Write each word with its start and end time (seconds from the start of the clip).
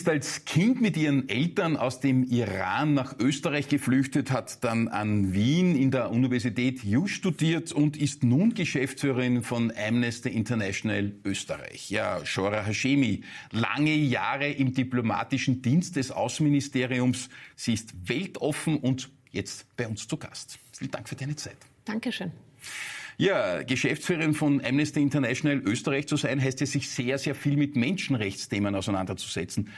Ist 0.00 0.08
als 0.08 0.46
Kind 0.46 0.80
mit 0.80 0.96
ihren 0.96 1.28
Eltern 1.28 1.76
aus 1.76 2.00
dem 2.00 2.24
Iran 2.24 2.94
nach 2.94 3.18
Österreich 3.18 3.68
geflüchtet, 3.68 4.30
hat 4.30 4.64
dann 4.64 4.88
an 4.88 5.34
Wien 5.34 5.76
in 5.76 5.90
der 5.90 6.10
Universität 6.10 6.82
Jus 6.82 7.10
studiert 7.10 7.70
und 7.70 7.98
ist 7.98 8.24
nun 8.24 8.54
Geschäftsführerin 8.54 9.42
von 9.42 9.70
Amnesty 9.76 10.30
International 10.30 11.12
Österreich. 11.22 11.90
Ja, 11.90 12.24
Shora 12.24 12.64
Hashemi, 12.64 13.24
lange 13.50 13.94
Jahre 13.94 14.50
im 14.50 14.72
diplomatischen 14.72 15.60
Dienst 15.60 15.96
des 15.96 16.10
Außenministeriums. 16.12 17.28
Sie 17.54 17.74
ist 17.74 18.08
weltoffen 18.08 18.78
und 18.78 19.10
jetzt 19.32 19.66
bei 19.76 19.86
uns 19.86 20.08
zu 20.08 20.16
Gast. 20.16 20.58
Vielen 20.78 20.92
Dank 20.92 21.10
für 21.10 21.16
deine 21.16 21.36
Zeit. 21.36 21.58
Dankeschön. 21.84 22.32
Ja, 23.20 23.62
Geschäftsführerin 23.64 24.32
von 24.32 24.64
Amnesty 24.64 25.02
International 25.02 25.58
Österreich 25.58 26.08
zu 26.08 26.16
sein, 26.16 26.40
heißt 26.40 26.60
ja, 26.60 26.66
sich 26.66 26.88
sehr, 26.88 27.18
sehr 27.18 27.34
viel 27.34 27.58
mit 27.58 27.76
Menschenrechtsthemen 27.76 28.74
auseinanderzusetzen. 28.74 29.68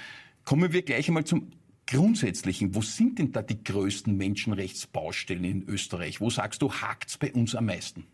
Kommen 0.45 0.73
wir 0.73 0.83
gleich 0.83 1.09
einmal 1.09 1.25
zum 1.25 1.51
Grundsätzlichen. 1.89 2.77
Wo 2.77 2.83
sind 2.83 3.19
denn 3.19 3.33
da 3.33 3.43
die 3.43 3.65
größten 3.65 4.17
Menschenrechtsbaustellen 4.17 5.43
in 5.43 5.69
Österreich? 5.69 6.21
Wo 6.21 6.31
sagst 6.31 6.63
du, 6.63 6.73
hakt's 6.73 7.19
bei 7.19 7.33
uns 7.33 7.57
am 7.57 7.67
meisten? 7.67 8.07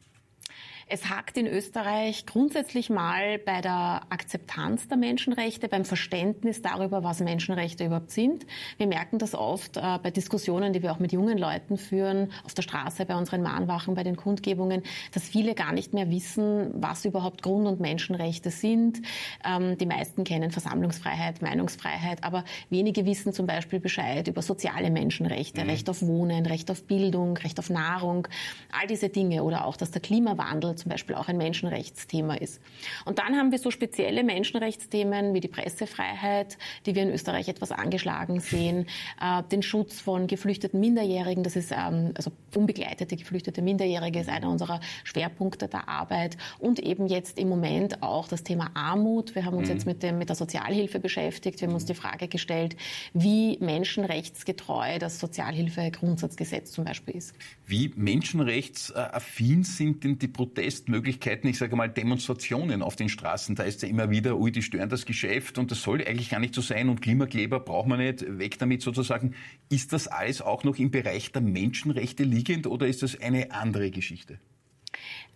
Es 0.91 1.10
hakt 1.10 1.37
in 1.37 1.47
Österreich 1.47 2.24
grundsätzlich 2.24 2.88
mal 2.88 3.38
bei 3.38 3.60
der 3.60 4.01
Akzeptanz 4.09 4.88
der 4.88 4.97
Menschenrechte, 4.97 5.69
beim 5.69 5.84
Verständnis 5.84 6.62
darüber, 6.62 7.05
was 7.05 7.20
Menschenrechte 7.20 7.84
überhaupt 7.84 8.11
sind. 8.11 8.47
Wir 8.78 8.87
merken 8.87 9.19
das 9.19 9.34
oft 9.34 9.77
äh, 9.77 9.98
bei 10.02 10.11
Diskussionen, 10.11 10.72
die 10.72 10.83
wir 10.83 10.92
auch 10.92 10.98
mit 10.98 11.12
jungen 11.12 11.36
Leuten 11.36 11.77
führen, 11.77 12.33
auf 12.42 12.55
der 12.55 12.62
Straße, 12.62 13.05
bei 13.05 13.17
unseren 13.17 13.42
Mahnwachen, 13.42 13.95
bei 13.97 14.03
den 14.03 14.17
Kundgebungen, 14.17 14.83
dass 15.12 15.25
viele 15.25 15.55
gar 15.55 15.72
nicht 15.72 15.92
mehr 15.92 16.11
wissen, 16.11 16.70
was 16.72 17.05
überhaupt 17.05 17.42
Grund- 17.42 17.67
und 17.67 17.80
Menschenrechte 17.80 18.50
sind. 18.50 19.02
Ähm, 19.45 19.77
die 19.77 19.86
meisten 19.86 20.25
kennen 20.25 20.50
Versammlungsfreiheit, 20.50 21.42
Meinungsfreiheit, 21.42 22.25
aber 22.25 22.45
wenige 22.70 23.05
wissen 23.05 23.34
zum 23.34 23.47
Beispiel 23.47 23.78
Bescheid 23.78 24.27
über 24.27 24.41
soziale 24.41 24.91
Menschenrechte, 24.91 25.64
mhm. 25.64 25.70
Recht 25.70 25.91
auf 25.91 26.00
Wohnen, 26.00 26.47
Recht 26.47 26.70
auf 26.70 26.84
Bildung, 26.84 27.36
Recht 27.36 27.58
auf 27.58 27.69
Nahrung, 27.69 28.27
all 28.73 28.86
diese 28.86 29.11
Dinge 29.11 29.45
oder 29.45 29.67
auch, 29.67 29.77
dass 29.77 29.91
der 29.91 30.00
Klimawandel 30.00 30.78
zum 30.79 30.91
Beispiel 30.91 31.15
auch 31.17 31.29
ein 31.29 31.37
Menschenrechtsthema 31.37 32.34
ist. 32.34 32.61
Und 33.05 33.19
dann 33.19 33.37
haben 33.37 33.53
wir 33.53 33.59
so 33.59 33.71
spezielle 33.71 34.25
Menschenrechtsthemen 34.25 35.35
wie 35.35 35.41
die 35.41 35.48
Pressefreiheit, 35.48 36.57
die 36.87 36.95
wir 36.95 37.03
in 37.03 37.11
Österreich 37.11 37.48
etwas 37.48 37.73
angeschlagen 37.73 38.41
sehen, 38.41 38.87
äh, 39.20 39.43
den 39.51 39.62
Schutz 39.62 40.01
von 40.01 40.27
geflüchteten 40.27 40.81
Minderjährigen, 40.81 41.43
das 41.43 41.57
ist 41.57 41.73
ähm, 41.73 42.12
also 42.15 42.31
unbegleitete 42.55 43.17
geflüchtete 43.17 43.62
Minderjährige 43.62 44.20
ist 44.20 44.29
einer 44.29 44.48
unserer 44.48 44.81
Schwerpunkte 45.05 45.69
der 45.69 45.89
Arbeit 45.89 46.37
und 46.59 46.79
eben 46.79 47.07
jetzt 47.07 47.39
im 47.39 47.48
Moment 47.48 48.03
auch 48.03 48.29
das 48.29 48.42
Thema 48.42 48.70
Armut. 48.75 49.35
Wir 49.35 49.45
haben 49.45 49.57
uns 49.57 49.69
mhm. 49.69 49.75
jetzt 49.75 49.87
mit, 49.87 50.03
dem, 50.03 50.19
mit 50.19 50.29
der 50.29 50.37
Sozialhilfe 50.37 51.01
beschäftigt. 51.01 51.61
Wir 51.61 51.69
haben 51.69 51.75
uns 51.75 51.85
die 51.85 51.95
Frage 51.95 52.29
gestellt, 52.29 52.77
wie 53.13 53.59
menschenrechtsgetreu 53.61 54.98
das 54.98 55.20
Sozialhilfegrundsatzgesetz 55.20 56.73
zum 56.73 56.85
Beispiel 56.85 57.17
ist. 57.17 57.35
Wie 57.67 57.92
menschenrechtsaffin 57.97 59.65
sind 59.65 60.05
denn 60.05 60.19
die 60.19 60.29
Proteste 60.29 60.67
Protestmöglichkeiten, 60.69 61.48
ich 61.48 61.56
sage 61.56 61.77
mal 61.77 61.88
Demonstrationen 61.88 62.83
auf 62.83 62.94
den 62.94 63.08
Straßen. 63.08 63.55
Da 63.55 63.62
ist 63.62 63.80
ja 63.83 63.88
immer 63.88 64.11
wieder, 64.11 64.38
ui, 64.38 64.52
die 64.52 64.62
stören 64.62 64.91
das 64.91 65.06
Geschäft 65.06 65.56
und 65.56 65.70
das 65.70 65.83
soll 65.83 66.05
eigentlich 66.06 66.28
gar 66.28 66.41
nicht 66.41 66.55
so 66.55 66.61
sein 66.61 66.91
und 66.91 67.00
Klimakleber 67.00 67.61
braucht 67.61 67.88
man 67.88 67.98
nicht, 67.98 68.38
weg 68.38 68.58
damit 68.58 68.83
sozusagen. 68.83 69.34
Ist 69.70 69.94
das 69.94 70.08
alles 70.08 70.42
auch 70.42 70.64
noch 70.64 70.78
im 70.78 70.91
Bereich 70.91 71.33
der 71.33 71.41
Menschenrechte 71.41 72.22
liegend 72.22 72.66
oder 72.66 72.86
ist 72.86 73.02
das 73.02 73.19
eine 73.19 73.50
andere 73.52 73.91
Geschichte? 73.91 74.39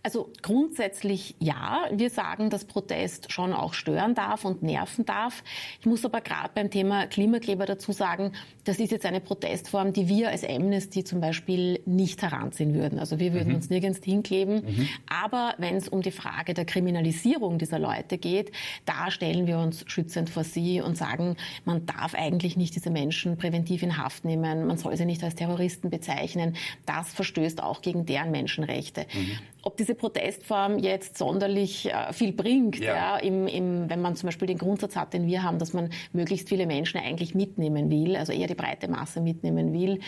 Also 0.05 0.29
grundsätzlich 0.41 1.33
ja. 1.39 1.87
Wir 1.89 2.09
sagen, 2.09 2.49
dass 2.49 2.65
Protest 2.65 3.31
schon 3.31 3.53
auch 3.53 3.73
stören 3.73 4.15
darf 4.15 4.43
und 4.43 4.61
nerven 4.61 5.05
darf. 5.05 5.45
Ich 5.79 5.85
muss 5.85 6.03
aber 6.03 6.19
gerade 6.19 6.49
beim 6.53 6.69
Thema 6.69 7.07
Klimakleber 7.07 7.65
dazu 7.65 7.93
sagen, 7.93 8.33
das 8.65 8.79
ist 8.79 8.91
jetzt 8.91 9.05
eine 9.05 9.21
Protestform, 9.21 9.93
die 9.93 10.09
wir 10.09 10.27
als 10.29 10.43
Amnesty 10.43 11.05
zum 11.05 11.21
Beispiel 11.21 11.79
nicht 11.85 12.21
heranziehen 12.21 12.73
würden. 12.73 12.99
Also 12.99 13.17
wir 13.17 13.33
würden 13.33 13.49
mhm. 13.49 13.55
uns 13.55 13.69
nirgends 13.69 14.03
hinkleben. 14.03 14.65
Mhm. 14.65 14.89
Aber 15.09 15.53
wenn 15.57 15.77
es 15.77 15.87
um 15.87 16.01
die 16.01 16.11
Frage 16.11 16.53
der 16.53 16.65
Kriminalisierung 16.65 17.57
dieser 17.57 17.79
Leute 17.79 18.17
geht, 18.17 18.51
da 18.85 19.09
stellen 19.09 19.47
wir 19.47 19.57
uns 19.57 19.85
schützend 19.87 20.29
vor 20.29 20.43
sie 20.43 20.81
und 20.81 20.97
sagen, 20.97 21.37
man 21.63 21.85
darf 21.85 22.13
eigentlich 22.13 22.57
nicht 22.57 22.75
diese 22.75 22.89
Menschen 22.89 23.37
präventiv 23.37 23.81
in 23.83 23.97
Haft 23.97 24.25
nehmen. 24.25 24.67
Man 24.67 24.77
soll 24.77 24.97
sie 24.97 25.05
nicht 25.05 25.23
als 25.23 25.35
Terroristen 25.35 25.89
bezeichnen. 25.89 26.57
Das 26.85 27.13
verstößt 27.13 27.63
auch 27.63 27.81
gegen 27.81 28.05
deren 28.05 28.31
Menschenrechte. 28.31 29.05
Mhm. 29.13 29.39
Ob 29.63 29.77
diese 29.77 29.95
Protestform 29.95 30.77
jetzt 30.77 31.17
sonderlich 31.17 31.91
äh, 31.91 32.13
viel 32.13 32.33
bringt, 32.33 32.79
ja. 32.79 32.95
ja 32.95 33.17
im, 33.17 33.47
im, 33.47 33.89
wenn 33.89 34.01
man 34.01 34.15
zum 34.15 34.27
Beispiel 34.27 34.47
den 34.47 34.57
Grundsatz 34.57 34.95
hat, 34.95 35.13
den 35.13 35.25
wir 35.25 35.41
haben, 35.41 35.57
dass 35.57 35.73
man 35.73 35.89
möglichst 36.11 36.49
viele 36.49 36.67
Menschen 36.67 36.99
eigentlich 36.99 37.33
mitnehmen 37.33 37.89
will, 37.89 38.15
also 38.15 38.33
eher 38.33 38.47
die 38.47 38.55
breite 38.55 38.87
Masse 38.89 39.21
mitnehmen 39.21 39.73
will, 39.73 39.99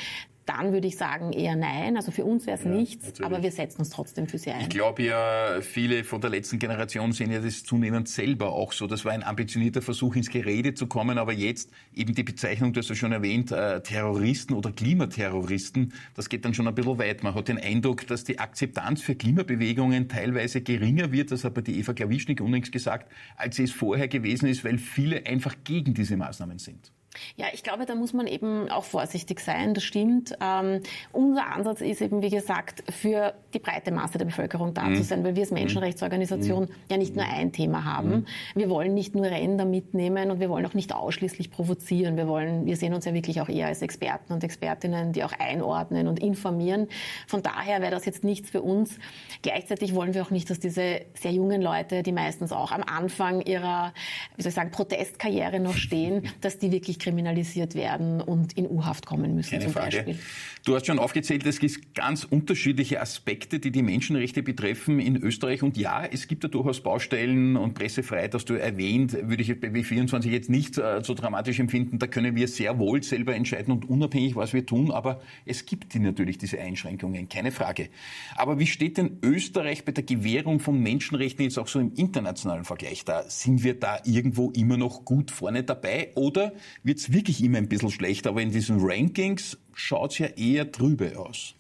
dann 0.45 0.73
würde 0.73 0.87
ich 0.87 0.97
sagen 0.97 1.33
eher 1.33 1.55
nein. 1.55 1.97
Also 1.97 2.11
für 2.11 2.23
uns 2.23 2.45
wäre 2.45 2.57
es 2.57 2.63
ja, 2.63 2.69
nichts, 2.69 3.05
natürlich. 3.05 3.25
aber 3.25 3.43
wir 3.43 3.51
setzen 3.51 3.79
uns 3.79 3.89
trotzdem 3.89 4.27
für 4.27 4.37
sie 4.37 4.51
ein. 4.51 4.61
Ich 4.61 4.69
glaube 4.69 5.03
ja, 5.03 5.59
viele 5.61 6.03
von 6.03 6.21
der 6.21 6.29
letzten 6.29 6.59
Generation 6.59 7.11
sehen 7.13 7.31
ja 7.31 7.39
das 7.39 7.63
zunehmend 7.63 8.07
selber 8.07 8.53
auch 8.53 8.71
so. 8.71 8.85
Das 8.87 9.05
war 9.05 9.11
ein 9.11 9.23
ambitionierter 9.23 9.81
Versuch, 9.81 10.15
ins 10.15 10.29
Gerede 10.29 10.73
zu 10.73 10.87
kommen, 10.87 11.17
aber 11.17 11.33
jetzt 11.33 11.71
eben 11.93 12.13
die 12.13 12.23
Bezeichnung, 12.23 12.73
du 12.73 12.79
hast 12.79 12.89
ja 12.89 12.95
schon 12.95 13.11
erwähnt, 13.11 13.51
äh, 13.51 13.81
Terroristen 13.81 14.53
oder 14.53 14.71
Klimaterroristen, 14.71 15.93
das 16.13 16.29
geht 16.29 16.45
dann 16.45 16.53
schon 16.53 16.67
ein 16.67 16.75
bisschen 16.75 16.99
weit. 16.99 17.23
Man 17.23 17.33
hat 17.33 17.47
den 17.47 17.57
Eindruck, 17.57 18.05
dass 18.07 18.23
die 18.23 18.39
Akzeptanz 18.39 19.01
für 19.01 19.15
Klimabewegungen 19.15 20.07
teilweise 20.09 20.61
geringer 20.61 21.11
wird, 21.11 21.31
das 21.31 21.43
hat 21.43 21.55
bei 21.55 21.61
die 21.61 21.79
Eva 21.79 21.93
Klawischnik 21.93 22.41
unlängst 22.41 22.71
gesagt, 22.71 23.11
als 23.35 23.55
sie 23.55 23.63
es 23.63 23.71
vorher 23.71 24.07
gewesen 24.07 24.47
ist, 24.47 24.63
weil 24.63 24.77
viele 24.77 25.25
einfach 25.25 25.55
gegen 25.63 25.93
diese 25.93 26.17
Maßnahmen 26.17 26.59
sind. 26.59 26.91
Ja, 27.35 27.47
ich 27.53 27.63
glaube, 27.63 27.85
da 27.85 27.95
muss 27.95 28.13
man 28.13 28.27
eben 28.27 28.69
auch 28.69 28.83
vorsichtig 28.83 29.39
sein, 29.39 29.73
das 29.73 29.83
stimmt. 29.83 30.35
Ähm, 30.41 30.81
unser 31.11 31.51
Ansatz 31.53 31.81
ist 31.81 32.01
eben, 32.01 32.21
wie 32.21 32.29
gesagt, 32.29 32.83
für 32.91 33.33
die 33.53 33.59
breite 33.59 33.91
Masse 33.91 34.17
der 34.17 34.25
Bevölkerung 34.25 34.73
da 34.73 34.83
mhm. 34.83 34.95
zu 34.95 35.03
sein, 35.03 35.23
weil 35.23 35.35
wir 35.35 35.43
als 35.43 35.51
mhm. 35.51 35.59
Menschenrechtsorganisation 35.59 36.63
mhm. 36.63 36.69
ja 36.89 36.97
nicht 36.97 37.15
nur 37.15 37.25
ein 37.25 37.51
Thema 37.51 37.83
haben. 37.85 38.09
Mhm. 38.09 38.25
Wir 38.55 38.69
wollen 38.69 38.93
nicht 38.93 39.15
nur 39.15 39.25
Ränder 39.25 39.65
mitnehmen 39.65 40.31
und 40.31 40.39
wir 40.39 40.49
wollen 40.49 40.65
auch 40.65 40.73
nicht 40.73 40.93
ausschließlich 40.93 41.51
provozieren. 41.51 42.17
Wir 42.17 42.27
wollen, 42.27 42.65
wir 42.65 42.77
sehen 42.77 42.93
uns 42.93 43.05
ja 43.05 43.13
wirklich 43.13 43.41
auch 43.41 43.49
eher 43.49 43.67
als 43.67 43.81
Experten 43.81 44.33
und 44.33 44.43
Expertinnen, 44.43 45.13
die 45.13 45.23
auch 45.23 45.33
einordnen 45.33 46.07
und 46.07 46.19
informieren. 46.19 46.87
Von 47.27 47.41
daher 47.41 47.81
wäre 47.81 47.91
das 47.91 48.05
jetzt 48.05 48.23
nichts 48.23 48.49
für 48.49 48.61
uns. 48.61 48.97
Gleichzeitig 49.41 49.95
wollen 49.95 50.13
wir 50.13 50.23
auch 50.23 50.31
nicht, 50.31 50.49
dass 50.49 50.59
diese 50.59 51.01
sehr 51.13 51.31
jungen 51.31 51.61
Leute, 51.61 52.03
die 52.03 52.11
meistens 52.11 52.51
auch 52.51 52.71
am 52.71 52.83
Anfang 52.83 53.41
ihrer, 53.41 53.93
wie 54.35 54.43
soll 54.43 54.49
ich 54.49 54.55
sagen, 54.55 54.71
Protestkarriere 54.71 55.59
noch 55.59 55.75
stehen, 55.75 56.27
dass 56.41 56.57
die 56.57 56.71
wirklich 56.71 56.99
kriminalisiert 57.05 57.75
werden 57.75 58.19
und 58.19 58.53
in 58.53 58.67
U-Haft 58.67 59.05
kommen 59.05 59.35
müssen 59.35 59.51
Keine 59.51 59.65
zum 59.65 59.73
Frage. 59.73 59.97
Beispiel. 59.97 60.19
Du 60.65 60.73
hast 60.73 60.87
schon 60.87 60.97
aufgezählt, 60.97 61.45
es 61.45 61.59
gibt 61.59 61.93
ganz 61.93 62.23
unterschiedliche 62.23 62.99
Aspekte, 62.99 63.59
die 63.59 63.69
die 63.69 63.83
Menschenrechte 63.83 64.41
betreffen 64.41 64.99
in 64.99 65.15
Österreich. 65.15 65.61
Und 65.61 65.77
ja, 65.77 66.03
es 66.03 66.27
gibt 66.27 66.43
da 66.43 66.47
durchaus 66.47 66.81
Baustellen 66.81 67.57
und 67.57 67.75
Pressefreiheit, 67.75 68.33
hast 68.33 68.49
du 68.49 68.55
erwähnt, 68.55 69.13
würde 69.29 69.43
ich 69.43 69.59
bei 69.59 69.67
W24 69.67 70.29
jetzt 70.29 70.49
nicht 70.49 70.79
äh, 70.79 71.03
so 71.03 71.13
dramatisch 71.13 71.59
empfinden. 71.59 71.99
Da 71.99 72.07
können 72.07 72.35
wir 72.35 72.47
sehr 72.47 72.79
wohl 72.79 73.03
selber 73.03 73.35
entscheiden 73.35 73.71
und 73.71 73.87
unabhängig, 73.87 74.35
was 74.35 74.53
wir 74.53 74.65
tun. 74.65 74.89
Aber 74.89 75.21
es 75.45 75.67
gibt 75.67 75.93
die 75.93 75.99
natürlich 75.99 76.39
diese 76.39 76.59
Einschränkungen, 76.59 77.29
keine 77.29 77.51
Frage. 77.51 77.89
Aber 78.35 78.57
wie 78.57 78.65
steht 78.65 78.97
denn 78.97 79.19
Österreich 79.21 79.85
bei 79.85 79.91
der 79.91 80.03
Gewährung 80.03 80.59
von 80.59 80.81
Menschenrechten 80.81 81.43
jetzt 81.43 81.59
auch 81.59 81.67
so 81.67 81.79
im 81.79 81.93
internationalen 81.93 82.65
Vergleich 82.65 83.05
da? 83.05 83.21
Sind 83.29 83.63
wir 83.63 83.79
da 83.79 83.99
irgendwo 84.05 84.49
immer 84.49 84.77
noch 84.77 85.05
gut 85.05 85.29
vorne 85.29 85.63
dabei 85.63 86.09
oder 86.15 86.53
wird 86.81 86.94
es 86.97 87.11
wirklich 87.11 87.43
immer 87.43 87.57
ein 87.57 87.69
bisschen 87.69 87.91
schlechter, 87.91 88.29
aber 88.29 88.41
in 88.41 88.51
diesen 88.51 88.77
Rankings 88.79 89.57
schaut 89.73 90.11
es 90.11 90.19
ja 90.19 90.27
eher 90.27 90.71
trübe 90.71 91.17
aus. 91.19 91.55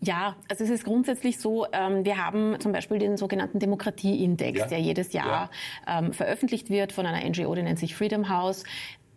Ja, 0.00 0.36
also 0.48 0.64
es 0.64 0.70
ist 0.70 0.84
grundsätzlich 0.84 1.38
so, 1.38 1.66
ähm, 1.72 2.04
wir 2.04 2.24
haben 2.24 2.60
zum 2.60 2.72
Beispiel 2.72 2.98
den 2.98 3.16
sogenannten 3.16 3.58
Demokratieindex, 3.58 4.58
ja. 4.58 4.66
der 4.66 4.78
jedes 4.78 5.12
Jahr 5.12 5.50
ja. 5.86 5.98
ähm, 5.98 6.12
veröffentlicht 6.12 6.70
wird 6.70 6.92
von 6.92 7.06
einer 7.06 7.28
NGO, 7.28 7.54
die 7.54 7.62
nennt 7.62 7.78
sich 7.78 7.96
Freedom 7.96 8.28
House. 8.28 8.64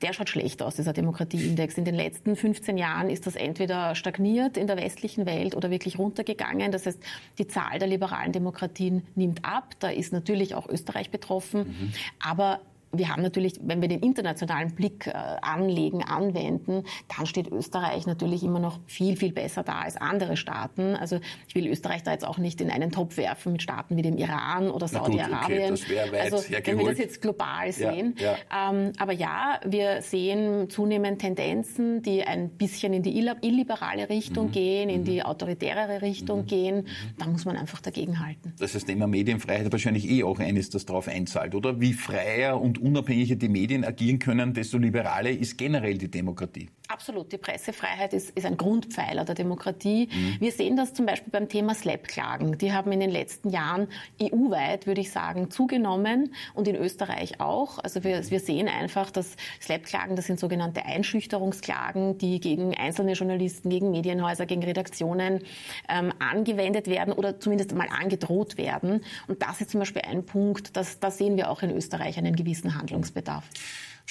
Der 0.02 0.14
schaut 0.14 0.30
schlecht 0.30 0.64
aus, 0.64 0.78
dieser 0.78 0.94
Demokratieindex. 0.94 1.78
In 1.78 1.86
den 1.86 1.94
letzten 1.94 2.36
15 2.36 2.76
Jahren 2.80 3.12
ist 3.12 3.28
das 3.28 3.36
entweder 3.36 3.94
stagniert 3.94 4.58
in 4.58 4.66
der 4.66 4.78
westlichen 4.78 5.28
Welt 5.28 5.56
oder 5.56 5.70
wirklich 5.70 6.00
runtergegangen. 6.00 6.72
Das 6.72 6.88
heißt, 6.88 7.00
die 7.38 7.46
Zahl 7.46 7.78
der 7.78 7.88
liberalen 7.88 8.32
Demokratien 8.32 9.04
nimmt 9.14 9.46
ab. 9.46 9.76
Da 9.78 9.90
ist 9.90 10.12
natürlich 10.12 10.56
auch 10.56 10.68
Österreich 10.68 11.12
betroffen. 11.12 11.68
Mhm. 11.68 11.94
Aber 12.20 12.62
wir 12.94 13.10
haben 13.10 13.22
natürlich, 13.22 13.60
wenn 13.62 13.82
wir 13.82 13.88
den 13.88 14.00
internationalen 14.00 14.76
Blick 14.76 15.08
äh, 15.08 15.14
anlegen, 15.42 16.04
anwenden, 16.04 16.84
dann 17.16 17.26
steht 17.26 17.52
Österreich 17.52 18.06
natürlich 18.06 18.44
immer 18.44 18.60
noch 18.60 18.80
viel, 18.86 19.16
viel 19.16 19.32
besser 19.32 19.64
da 19.64 19.80
als 19.80 19.98
andere 19.98 20.36
Staaten. 20.38 20.96
Also 20.96 21.20
ich 21.48 21.56
will 21.56 21.68
Österreich 21.68 22.04
da 22.04 22.12
jetzt 22.12 22.26
auch 22.26 22.38
nicht 22.38 22.60
in 22.62 22.70
einen 22.70 22.92
Topf 22.92 23.18
werfen 23.18 23.54
mit 23.54 23.62
Staaten 23.62 23.96
wie 23.96 24.02
dem 24.02 24.18
Iran 24.18 24.70
oder 24.70 24.88
Saudi-Arabien. 24.88 25.74
Okay, 25.74 26.20
also 26.20 26.38
wenn 26.50 26.80
wir 26.80 26.86
das 26.86 26.98
jetzt 26.98 27.22
global 27.22 27.72
sehen. 27.72 28.16
Ja, 28.18 28.36
ja. 28.52 28.72
Ähm, 28.72 28.92
aber 28.98 29.14
ja, 29.14 29.60
wir 29.66 30.02
sehen 30.02 30.70
zunehmend 30.70 31.20
Tendenzen, 31.20 32.02
die 32.02 32.24
ein 32.24 32.50
bisschen 32.50 32.94
in 32.94 33.04
die 33.04 33.18
illiberale 33.18 34.10
Richtung 34.10 34.48
mhm. 34.48 34.52
gehen, 34.52 34.90
in 34.90 35.02
mhm. 35.02 35.06
die 35.06 35.24
autoritärere 35.24 36.02
Richtung 36.02 36.42
mhm. 36.42 36.48
gehen. 36.48 36.76
Mhm. 36.78 36.86
Da 37.18 37.28
muss 37.28 37.46
man 37.46 37.56
einfach 37.56 37.80
dagegen 37.82 38.20
halten. 38.26 38.54
Das 38.60 38.72
ist 38.72 38.76
das 38.76 38.86
Thema 38.86 39.08
Medienfreiheit 39.08 39.72
wahrscheinlich 39.72 40.10
eh 40.10 40.24
auch 40.24 40.40
eines, 40.40 40.70
das 40.70 40.86
darauf 40.86 41.08
einzahlt, 41.08 41.56
oder? 41.56 41.80
Wie 41.80 41.94
freier 41.94 42.60
und 42.60 42.81
unabhängiger 42.82 43.36
die 43.36 43.50
Medien 43.50 43.86
agieren 43.86 44.20
können, 44.20 44.54
desto 44.54 44.78
liberaler 44.78 45.30
ist 45.30 45.58
generell 45.58 45.98
die 45.98 46.10
Demokratie. 46.10 46.70
Absolut. 46.92 47.32
Die 47.32 47.38
Pressefreiheit 47.38 48.14
ist, 48.14 48.32
ist 48.32 48.46
ein 48.46 48.58
Grundpfeiler 48.58 49.24
der 49.24 49.34
Demokratie. 49.34 50.10
Mhm. 50.12 50.36
Wir 50.42 50.52
sehen 50.52 50.76
das 50.76 50.94
zum 50.94 51.06
Beispiel 51.06 51.32
beim 51.32 51.48
Thema 51.48 51.74
Slap-Klagen. 51.74 52.58
Die 52.58 52.74
haben 52.74 52.92
in 52.92 53.00
den 53.00 53.10
letzten 53.10 53.50
Jahren 53.50 53.88
EU-weit, 54.22 54.88
würde 54.88 55.00
ich 55.00 55.12
sagen, 55.12 55.50
zugenommen 55.52 56.34
und 56.54 56.68
in 56.68 56.76
Österreich 56.76 57.40
auch. 57.40 57.80
Also 57.80 58.04
wir, 58.04 58.30
wir 58.30 58.40
sehen 58.42 58.68
einfach, 58.68 59.10
dass 59.10 59.38
Slap-Klagen, 59.62 60.18
das 60.18 60.26
sind 60.26 60.40
sogenannte 60.40 60.86
Einschüchterungsklagen, 60.86 62.18
die 62.18 62.42
gegen 62.42 62.76
einzelne 62.76 63.14
Journalisten, 63.14 63.70
gegen 63.70 63.92
Medienhäuser, 63.92 64.46
gegen 64.46 64.64
Redaktionen 64.64 65.40
ähm, 65.88 66.12
angewendet 66.20 66.88
werden 66.88 67.14
oder 67.14 67.40
zumindest 67.40 67.74
mal 67.74 67.88
angedroht 67.88 68.58
werden. 68.58 69.02
Und 69.28 69.42
das 69.42 69.62
ist 69.62 69.70
zum 69.70 69.80
Beispiel 69.80 70.02
ein 70.02 70.26
Punkt, 70.26 70.76
dass, 70.76 71.00
da 71.00 71.10
sehen 71.10 71.38
wir 71.38 71.50
auch 71.50 71.62
in 71.62 71.72
Österreich 71.72 72.18
einen 72.18 72.36
gewissen 72.36 72.71
Handlungsbedarf. 72.76 73.46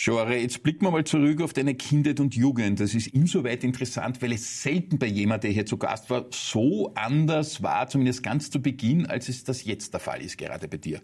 Genre, 0.02 0.34
jetzt 0.34 0.62
blicken 0.62 0.86
wir 0.86 0.90
mal 0.90 1.04
zurück 1.04 1.42
auf 1.42 1.52
deine 1.52 1.74
Kindheit 1.74 2.20
und 2.20 2.34
Jugend. 2.34 2.80
Das 2.80 2.94
ist 2.94 3.08
insoweit 3.08 3.64
interessant, 3.64 4.22
weil 4.22 4.32
es 4.32 4.62
selten 4.62 4.98
bei 4.98 5.06
jemandem, 5.06 5.48
der 5.48 5.50
hier 5.50 5.66
zu 5.66 5.76
Gast 5.76 6.08
war, 6.08 6.24
so 6.30 6.94
anders 6.94 7.62
war, 7.62 7.86
zumindest 7.86 8.22
ganz 8.22 8.50
zu 8.50 8.62
Beginn, 8.62 9.04
als 9.04 9.28
es 9.28 9.44
das 9.44 9.64
jetzt 9.64 9.92
der 9.92 10.00
Fall 10.00 10.22
ist, 10.22 10.38
gerade 10.38 10.68
bei 10.68 10.78
dir. 10.78 11.02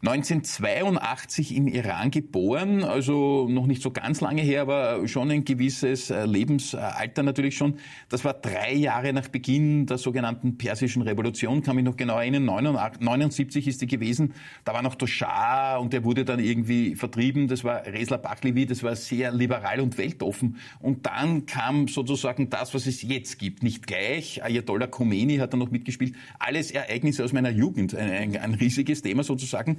1982 0.00 1.56
im 1.56 1.66
Iran 1.66 2.10
geboren, 2.10 2.84
also 2.84 3.48
noch 3.50 3.66
nicht 3.66 3.82
so 3.82 3.90
ganz 3.90 4.22
lange 4.22 4.40
her, 4.40 4.62
aber 4.62 5.06
schon 5.08 5.30
ein 5.30 5.44
gewisses 5.44 6.08
äh, 6.08 6.24
Lebensalter 6.24 7.22
natürlich 7.22 7.54
schon. 7.54 7.74
Das 8.08 8.24
war 8.24 8.32
drei 8.32 8.72
Jahre 8.72 9.12
nach 9.12 9.28
Beginn 9.28 9.84
der 9.84 9.98
sogenannten 9.98 10.56
Persischen 10.56 11.02
Revolution, 11.02 11.62
kann 11.62 11.76
mich 11.76 11.84
noch 11.84 11.98
genau 11.98 12.18
erinnern. 12.18 12.46
79 12.46 13.68
ist 13.68 13.82
die 13.82 13.86
gewesen. 13.86 14.32
Da 14.64 14.72
war 14.72 14.80
noch 14.80 14.94
der 14.94 15.06
Schah 15.06 15.76
und 15.76 15.92
der 15.92 16.04
wurde 16.04 16.24
dann 16.24 16.38
irgendwie 16.38 16.94
vertrieben. 16.98 17.48
Das 17.48 17.64
war 17.64 17.86
Resla 17.86 18.16
Bachlevi, 18.16 18.66
das 18.66 18.82
war 18.82 18.96
sehr 18.96 19.32
liberal 19.32 19.80
und 19.80 19.98
weltoffen. 19.98 20.56
Und 20.80 21.06
dann 21.06 21.46
kam 21.46 21.88
sozusagen 21.88 22.50
das, 22.50 22.74
was 22.74 22.86
es 22.86 23.02
jetzt 23.02 23.38
gibt. 23.38 23.62
Nicht 23.62 23.86
gleich, 23.86 24.42
Ayatollah 24.42 24.86
Khomeini 24.86 25.36
hat 25.36 25.52
da 25.52 25.56
noch 25.56 25.70
mitgespielt. 25.70 26.14
Alles 26.38 26.70
Ereignisse 26.70 27.24
aus 27.24 27.32
meiner 27.32 27.50
Jugend, 27.50 27.94
ein, 27.94 28.10
ein, 28.10 28.36
ein 28.36 28.54
riesiges 28.54 29.02
Thema 29.02 29.24
sozusagen. 29.24 29.78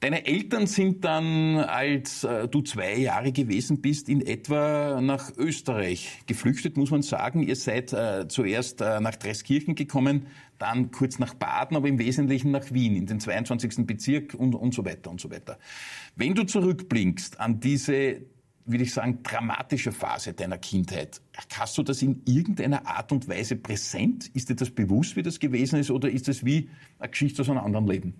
Deine 0.00 0.26
Eltern 0.26 0.66
sind 0.66 1.04
dann, 1.04 1.56
als 1.56 2.24
äh, 2.24 2.46
du 2.46 2.60
zwei 2.62 2.96
Jahre 2.96 3.32
gewesen 3.32 3.80
bist, 3.80 4.08
in 4.08 4.20
etwa 4.20 5.00
nach 5.00 5.34
Österreich 5.36 6.20
geflüchtet, 6.26 6.76
muss 6.76 6.90
man 6.90 7.02
sagen. 7.02 7.42
Ihr 7.42 7.56
seid 7.56 7.92
äh, 7.92 8.28
zuerst 8.28 8.80
äh, 8.82 9.00
nach 9.00 9.16
Dreskirchen 9.16 9.74
gekommen, 9.74 10.26
dann 10.58 10.90
kurz 10.90 11.18
nach 11.18 11.34
Baden, 11.34 11.76
aber 11.76 11.88
im 11.88 11.98
Wesentlichen 11.98 12.50
nach 12.50 12.70
Wien, 12.72 12.96
in 12.96 13.06
den 13.06 13.18
22. 13.18 13.86
Bezirk 13.86 14.34
und, 14.34 14.54
und 14.54 14.74
so 14.74 14.84
weiter 14.84 15.10
und 15.10 15.20
so 15.20 15.30
weiter. 15.30 15.58
Wenn 16.16 16.34
du 16.34 16.44
zurückblickst 16.44 17.40
an 17.40 17.60
diese 17.60 18.20
würde 18.66 18.84
ich 18.84 18.92
sagen, 18.94 19.22
dramatische 19.22 19.92
Phase 19.92 20.32
deiner 20.32 20.58
Kindheit. 20.58 21.20
Hast 21.52 21.76
du 21.76 21.82
das 21.82 22.00
in 22.02 22.22
irgendeiner 22.24 22.86
Art 22.86 23.12
und 23.12 23.28
Weise 23.28 23.56
präsent? 23.56 24.28
Ist 24.34 24.48
dir 24.48 24.56
das 24.56 24.70
bewusst, 24.70 25.16
wie 25.16 25.22
das 25.22 25.38
gewesen 25.38 25.78
ist, 25.78 25.90
oder 25.90 26.08
ist 26.10 26.28
das 26.28 26.44
wie 26.44 26.70
eine 26.98 27.10
Geschichte 27.10 27.42
aus 27.42 27.50
einem 27.50 27.58
anderen 27.58 27.86
Leben? 27.86 28.14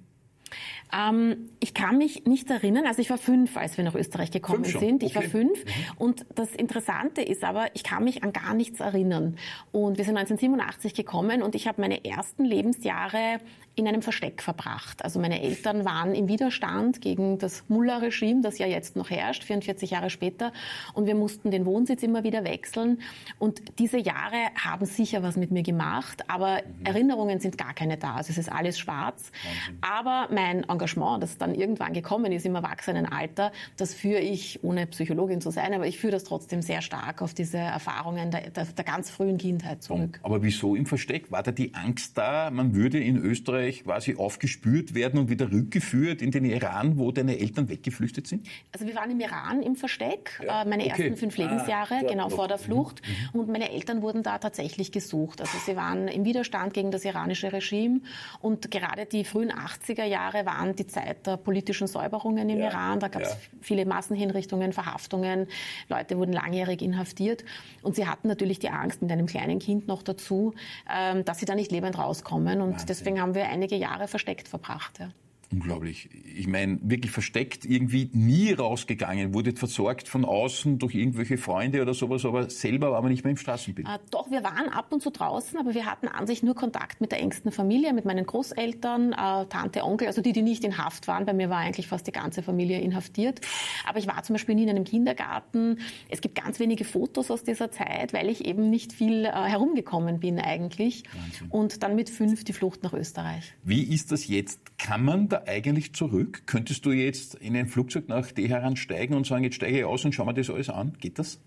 Ähm, 0.93 1.51
ich 1.61 1.75
kann 1.75 1.99
mich 1.99 2.25
nicht 2.25 2.51
erinnern, 2.51 2.87
also 2.87 3.01
ich 3.01 3.11
war 3.11 3.19
fünf, 3.19 3.57
als 3.57 3.77
wir 3.77 3.85
nach 3.85 3.95
Österreich 3.95 4.31
gekommen 4.31 4.65
sind. 4.65 5.03
Ich 5.03 5.17
okay. 5.17 5.25
war 5.25 5.31
fünf. 5.31 5.65
Mhm. 5.65 5.71
Und 5.99 6.27
das 6.35 6.55
Interessante 6.55 7.23
ist 7.23 7.45
aber, 7.45 7.67
ich 7.75 7.83
kann 7.83 8.05
mich 8.05 8.23
an 8.23 8.33
gar 8.33 8.55
nichts 8.55 8.81
erinnern. 8.81 9.37
Und 9.73 9.99
wir 9.99 10.05
sind 10.05 10.17
1987 10.17 10.95
gekommen 10.95 11.43
und 11.43 11.55
ich 11.55 11.67
habe 11.67 11.81
meine 11.81 12.05
ersten 12.05 12.45
Lebensjahre 12.45 13.41
in 13.77 13.89
einem 13.89 14.03
Versteck 14.03 14.43
verbracht. 14.43 15.05
Also 15.05 15.21
meine 15.21 15.43
Eltern 15.43 15.85
waren 15.85 16.15
im 16.15 16.29
Widerstand 16.29 17.01
gegen 17.01 17.39
das 17.39 17.65
Mullah-Regime, 17.69 18.41
das 18.43 18.59
ja 18.59 18.67
jetzt 18.67 18.97
noch 18.97 19.11
herrscht, 19.11 19.45
44 19.45 19.91
Jahre 19.91 20.11
später. 20.11 20.53
Und 20.93 21.07
wir 21.07 21.15
mussten 21.15 21.51
den 21.51 21.67
Wohnsitz 21.67 22.03
immer 22.03 22.25
wieder 22.25 22.45
wechseln. 22.45 23.01
Und 23.39 23.79
diese 23.79 23.99
Jahre 23.99 24.37
haben 24.63 24.87
sicher 24.87 25.23
was 25.23 25.37
mit 25.37 25.51
mir 25.51 25.63
gemacht, 25.63 26.29
aber 26.29 26.59
mhm. 26.63 26.87
Erinnerungen 26.87 27.41
sind 27.41 27.59
gar 27.59 27.75
keine 27.75 27.97
da. 27.97 28.15
Also 28.15 28.31
es 28.31 28.39
ist 28.39 28.51
alles 28.51 28.79
schwarz. 28.79 29.33
Wahnsinn. 29.45 29.79
Aber 29.81 30.29
mein 30.33 30.65
Engagement, 30.69 31.23
das 31.23 31.37
dann 31.39 31.55
irgendwann 31.55 31.93
gekommen 31.93 32.33
ist 32.33 32.47
im 32.47 32.55
Erwachsenenalter, 32.55 33.53
das 33.77 33.95
führe 33.95 34.21
ich, 34.21 34.63
ohne 34.63 34.87
Psychologin 34.87 35.41
zu 35.41 35.51
sein, 35.51 35.75
aber 35.75 35.87
ich 35.87 35.99
führe 35.99 36.13
das 36.13 36.25
trotzdem 36.25 36.63
sehr 36.63 36.83
stark 36.83 37.23
auf 37.23 37.35
diese 37.35 37.59
Erfahrungen 37.59 38.31
der, 38.31 38.51
der, 38.51 38.65
der 38.65 38.85
ganz 38.85 39.11
frühen 39.11 39.39
Kindheit 39.39 39.83
zurück. 39.83 40.21
Aber 40.23 40.43
wieso 40.43 40.77
im 40.77 40.87
Versteck? 40.87 41.33
War 41.33 41.43
da 41.43 41.51
die 41.51 41.75
Angst 41.75 42.17
da, 42.17 42.51
man 42.51 42.75
würde 42.75 42.99
in 42.99 43.17
Österreich 43.17 43.64
quasi 43.73 44.17
aufgespürt 44.17 44.95
werden 44.95 45.21
und 45.21 45.29
wieder 45.29 45.51
rückgeführt 45.51 46.23
in 46.23 46.31
den 46.31 46.45
Iran, 46.45 46.99
wo 46.99 47.13
deine 47.13 47.39
Eltern 47.39 47.69
weggeflüchtet 47.69 48.27
sind? 48.27 48.47
Also 48.73 48.87
wir 48.87 48.95
waren 48.95 49.11
im 49.11 49.21
Iran 49.21 49.63
im 49.63 49.77
Versteck, 49.77 50.41
ja. 50.45 50.63
äh, 50.63 50.69
meine 50.69 50.85
okay. 50.85 51.03
ersten 51.03 51.17
fünf 51.17 51.37
Lebensjahre, 51.37 52.01
ah, 52.03 52.09
genau 52.09 52.29
vor 52.31 52.49
der 52.49 52.59
Flucht. 52.59 53.03
Mhm. 53.33 53.41
Und 53.41 53.49
meine 53.49 53.71
Eltern 53.71 54.03
wurden 54.03 54.23
da 54.23 54.39
tatsächlich 54.39 54.93
gesucht. 54.93 55.41
Also 55.41 55.57
sie 55.65 55.77
waren 55.77 56.09
im 56.09 56.25
Widerstand 56.25 56.75
gegen 56.75 56.91
das 56.91 57.05
iranische 57.05 57.53
Regime 57.53 58.01
und 58.41 58.71
gerade 58.71 59.07
die 59.07 59.25
frühen 59.25 59.53
80er 59.53 60.05
Jahre 60.05 60.47
waren 60.47 60.55
waren 60.65 60.77
die 60.77 60.87
Zeit 60.87 61.27
der 61.27 61.37
politischen 61.37 61.87
Säuberungen 61.87 62.49
im 62.49 62.59
ja, 62.59 62.69
Iran. 62.69 63.01
Da 63.01 63.09
gab 63.09 63.23
es 63.23 63.31
ja. 63.31 63.37
viele 63.61 63.87
Massenhinrichtungen, 63.87 64.73
Verhaftungen. 64.73 65.47
Leute 65.89 66.17
wurden 66.19 66.33
langjährig 66.33 66.83
inhaftiert. 66.83 67.45
Und 67.83 67.97
sie 67.97 68.07
hatten 68.07 68.29
natürlich 68.29 68.59
die 68.59 68.71
Angst 68.71 69.03
mit 69.03 69.11
einem 69.11 69.27
kleinen 69.27 69.59
Kind 69.59 69.87
noch 69.87 70.03
dazu, 70.03 70.55
ähm, 70.91 71.25
dass 71.25 71.39
sie 71.39 71.47
da 71.47 71.55
nicht 71.55 71.71
lebend 71.71 71.99
rauskommen. 71.99 72.61
Und 72.61 72.73
Wahnsinn. 72.73 72.87
deswegen 72.87 73.21
haben 73.21 73.35
wir 73.35 73.45
einige 73.55 73.77
Jahre 73.77 74.09
versteckt 74.09 74.49
verbracht. 74.49 74.99
Ja. 74.99 75.11
Unglaublich. 75.55 76.09
Ich 76.37 76.49
meine, 76.49 76.79
wirklich 76.83 77.13
versteckt, 77.13 77.65
irgendwie 77.65 78.11
nie 78.13 78.53
rausgegangen, 78.53 79.35
wurde 79.35 79.53
versorgt 79.53 80.09
von 80.09 80.25
außen 80.25 80.81
durch 80.81 80.97
irgendwelche 80.97 81.39
Freunde 81.39 81.81
oder 81.81 81.95
sowas, 81.95 82.25
aber 82.25 82.51
selber 82.51 82.91
war 82.91 83.01
man 83.03 83.13
nicht 83.13 83.23
mehr 83.23 83.31
im 83.31 83.37
Straßenbild. 83.37 83.87
Äh, 83.87 83.99
doch, 84.11 84.33
wir 84.33 84.43
waren 84.43 84.69
ab 84.69 84.87
und 84.91 85.01
zu 85.01 85.11
draußen, 85.11 85.57
aber 85.57 85.75
wir 85.75 85.87
hatten 85.87 86.09
an 86.09 86.27
sich 86.27 86.43
nur 86.43 86.57
Kontakt 86.57 87.01
mit 87.01 87.13
der 87.13 87.21
engsten 87.21 87.53
Familie, 87.53 87.93
mit 87.93 88.05
meinen 88.05 88.27
Großeltern, 88.27 89.13
äh, 89.13 89.47
Tante, 89.47 89.85
Onkel, 89.85 90.09
also 90.09 90.23
die, 90.23 90.33
die 90.33 90.43
nicht 90.43 90.65
in 90.65 90.77
Haft 90.77 91.07
waren. 91.07 91.25
Bei 91.25 91.33
mir 91.33 91.51
war 91.51 91.59
eigentlich 91.59 91.87
fast 91.87 92.09
die 92.09 92.13
ganze 92.13 92.43
Familie 92.43 92.81
inhaftiert. 92.81 93.41
Aber 93.87 94.01
ich 94.01 94.09
war 94.09 94.21
zum 94.25 94.35
Beispiel 94.35 94.57
nie 94.57 94.65
in 94.65 94.71
einem 94.71 94.85
Kindergarten. 94.85 95.79
Es 96.09 96.21
gibt 96.21 96.35
ganz 96.35 96.59
wenige 96.59 96.85
Fotos 96.85 97.31
aus 97.31 97.45
dieser 97.45 97.71
Zeit, 97.71 98.13
weil 98.13 98.29
ich 98.29 98.45
eben 98.45 98.71
nicht 98.71 98.93
viel 98.93 99.25
äh, 99.25 99.31
herumgekommen 99.31 100.19
bin 100.19 100.41
eigentlich. 100.41 101.05
Wahnsinn. 101.13 101.49
Und 101.51 101.83
dann 101.85 101.95
mit 101.95 102.11
fünf 102.11 102.43
die 102.43 102.53
Flucht 102.53 102.83
nach 102.83 102.93
Österreich. 102.93 103.55
Wie 103.63 103.85
ist 103.85 104.11
das 104.11 104.27
jetzt? 104.27 104.79
Kann 104.79 105.05
man 105.05 105.29
da 105.29 105.44
eigentlich 105.47 105.95
zurück? 105.95 106.43
Könntest 106.47 106.85
du 106.87 106.93
jetzt 106.93 107.35
in 107.37 107.57
ein 107.57 107.67
Flugzeug 107.67 108.09
nach 108.09 108.31
Teheran 108.31 108.77
steigen 108.77 109.15
und 109.15 109.27
sagen, 109.27 109.45
jetzt 109.45 109.57
steige 109.57 109.79
ich 109.79 109.85
aus 109.85 110.05
und 110.05 110.15
schau 110.15 110.25
mir 110.25 110.35
das 110.35 110.51
alles 110.51 110.69
an? 110.69 110.97
Geht 111.01 111.19
das? 111.19 111.41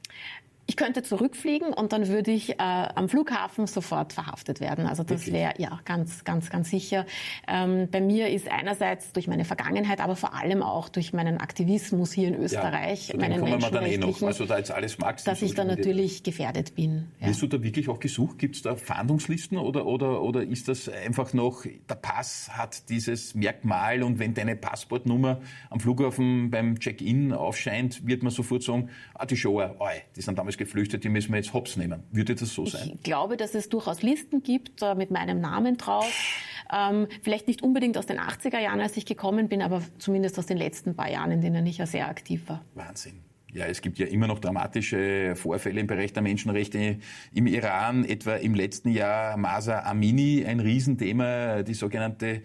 Ich 0.69 0.75
könnte 0.75 1.01
zurückfliegen 1.01 1.73
und 1.73 1.93
dann 1.93 2.09
würde 2.09 2.31
ich 2.31 2.51
äh, 2.51 2.55
am 2.57 3.07
Flughafen 3.07 3.67
sofort 3.67 4.11
verhaftet 4.11 4.59
werden. 4.59 4.85
Also 4.85 5.03
das 5.03 5.31
wäre 5.31 5.53
ja 5.57 5.79
ganz, 5.85 6.25
ganz, 6.25 6.49
ganz 6.49 6.69
sicher. 6.69 7.05
Ähm, 7.47 7.87
bei 7.89 8.01
mir 8.01 8.27
ist 8.27 8.51
einerseits 8.51 9.13
durch 9.13 9.27
meine 9.27 9.45
Vergangenheit, 9.45 10.01
aber 10.01 10.17
vor 10.17 10.33
allem 10.33 10.61
auch 10.61 10.89
durch 10.89 11.13
meinen 11.13 11.37
Aktivismus 11.37 12.11
hier 12.11 12.27
in 12.27 12.35
Österreich, 12.35 13.07
ja, 13.07 13.17
meinen 13.17 13.41
Menschenrechtlichen, 13.41 14.23
eh 14.23 14.27
also 14.27 14.45
da 14.45 14.57
jetzt 14.57 14.71
alles 14.71 14.97
magst, 14.97 15.25
dass 15.25 15.41
ich 15.41 15.53
da 15.53 15.63
natürlich 15.63 16.23
gefährdet 16.23 16.75
bin. 16.75 17.07
Ja. 17.21 17.27
Wirst 17.27 17.41
du 17.41 17.47
da 17.47 17.63
wirklich 17.63 17.87
auch 17.87 18.01
gesucht? 18.01 18.37
Gibt 18.37 18.57
es 18.57 18.61
da 18.61 18.75
Fahndungslisten 18.75 19.57
oder, 19.57 19.85
oder, 19.85 20.21
oder 20.21 20.43
ist 20.43 20.67
das 20.67 20.89
einfach 20.89 21.33
noch, 21.33 21.63
der 21.63 21.95
Pass 21.95 22.49
hat 22.51 22.89
dieses 22.89 23.35
Merkmal 23.35 24.03
und 24.03 24.19
wenn 24.19 24.33
deine 24.33 24.57
Passportnummer 24.57 25.39
am 25.69 25.79
Flughafen 25.79 26.51
beim 26.51 26.77
Check-in 26.77 27.31
aufscheint, 27.31 28.05
wird 28.05 28.21
man 28.21 28.33
sofort 28.33 28.63
sagen, 28.63 28.89
ah, 29.13 29.25
die 29.25 29.37
Shower, 29.37 29.77
oi, 29.79 29.93
die 30.17 30.21
sind 30.21 30.37
damals 30.37 30.56
geflüchtet, 30.57 31.03
die 31.03 31.09
müssen 31.09 31.31
wir 31.31 31.37
jetzt 31.37 31.53
hops 31.53 31.77
nehmen. 31.77 32.03
Würde 32.11 32.35
das 32.35 32.53
so 32.53 32.65
sein? 32.65 32.91
Ich 32.95 33.03
glaube, 33.03 33.37
dass 33.37 33.55
es 33.55 33.69
durchaus 33.69 34.01
Listen 34.01 34.43
gibt 34.43 34.81
äh, 34.81 34.95
mit 34.95 35.11
meinem 35.11 35.39
Namen 35.39 35.77
drauf. 35.77 36.11
Ähm, 36.73 37.07
vielleicht 37.21 37.47
nicht 37.47 37.61
unbedingt 37.61 37.97
aus 37.97 38.05
den 38.05 38.19
80er 38.19 38.59
Jahren, 38.59 38.81
als 38.81 38.97
ich 38.97 39.05
gekommen 39.05 39.47
bin, 39.47 39.61
aber 39.61 39.81
zumindest 39.99 40.37
aus 40.37 40.45
den 40.45 40.57
letzten 40.57 40.95
paar 40.95 41.09
Jahren, 41.09 41.31
in 41.31 41.41
denen 41.41 41.65
ich 41.65 41.77
ja 41.77 41.85
sehr 41.85 42.07
aktiv 42.07 42.43
war. 42.47 42.63
Wahnsinn. 42.75 43.21
Ja, 43.53 43.65
es 43.65 43.81
gibt 43.81 43.97
ja 43.97 44.05
immer 44.07 44.27
noch 44.27 44.39
dramatische 44.39 45.35
Vorfälle 45.35 45.79
im 45.79 45.87
Bereich 45.87 46.13
der 46.13 46.21
Menschenrechte 46.21 46.97
im 47.33 47.47
Iran. 47.47 48.03
Etwa 48.03 48.35
im 48.35 48.53
letzten 48.53 48.89
Jahr 48.89 49.37
Masa 49.37 49.83
Amini, 49.83 50.45
ein 50.45 50.59
Riesenthema, 50.59 51.63
die 51.63 51.73
sogenannte 51.73 52.41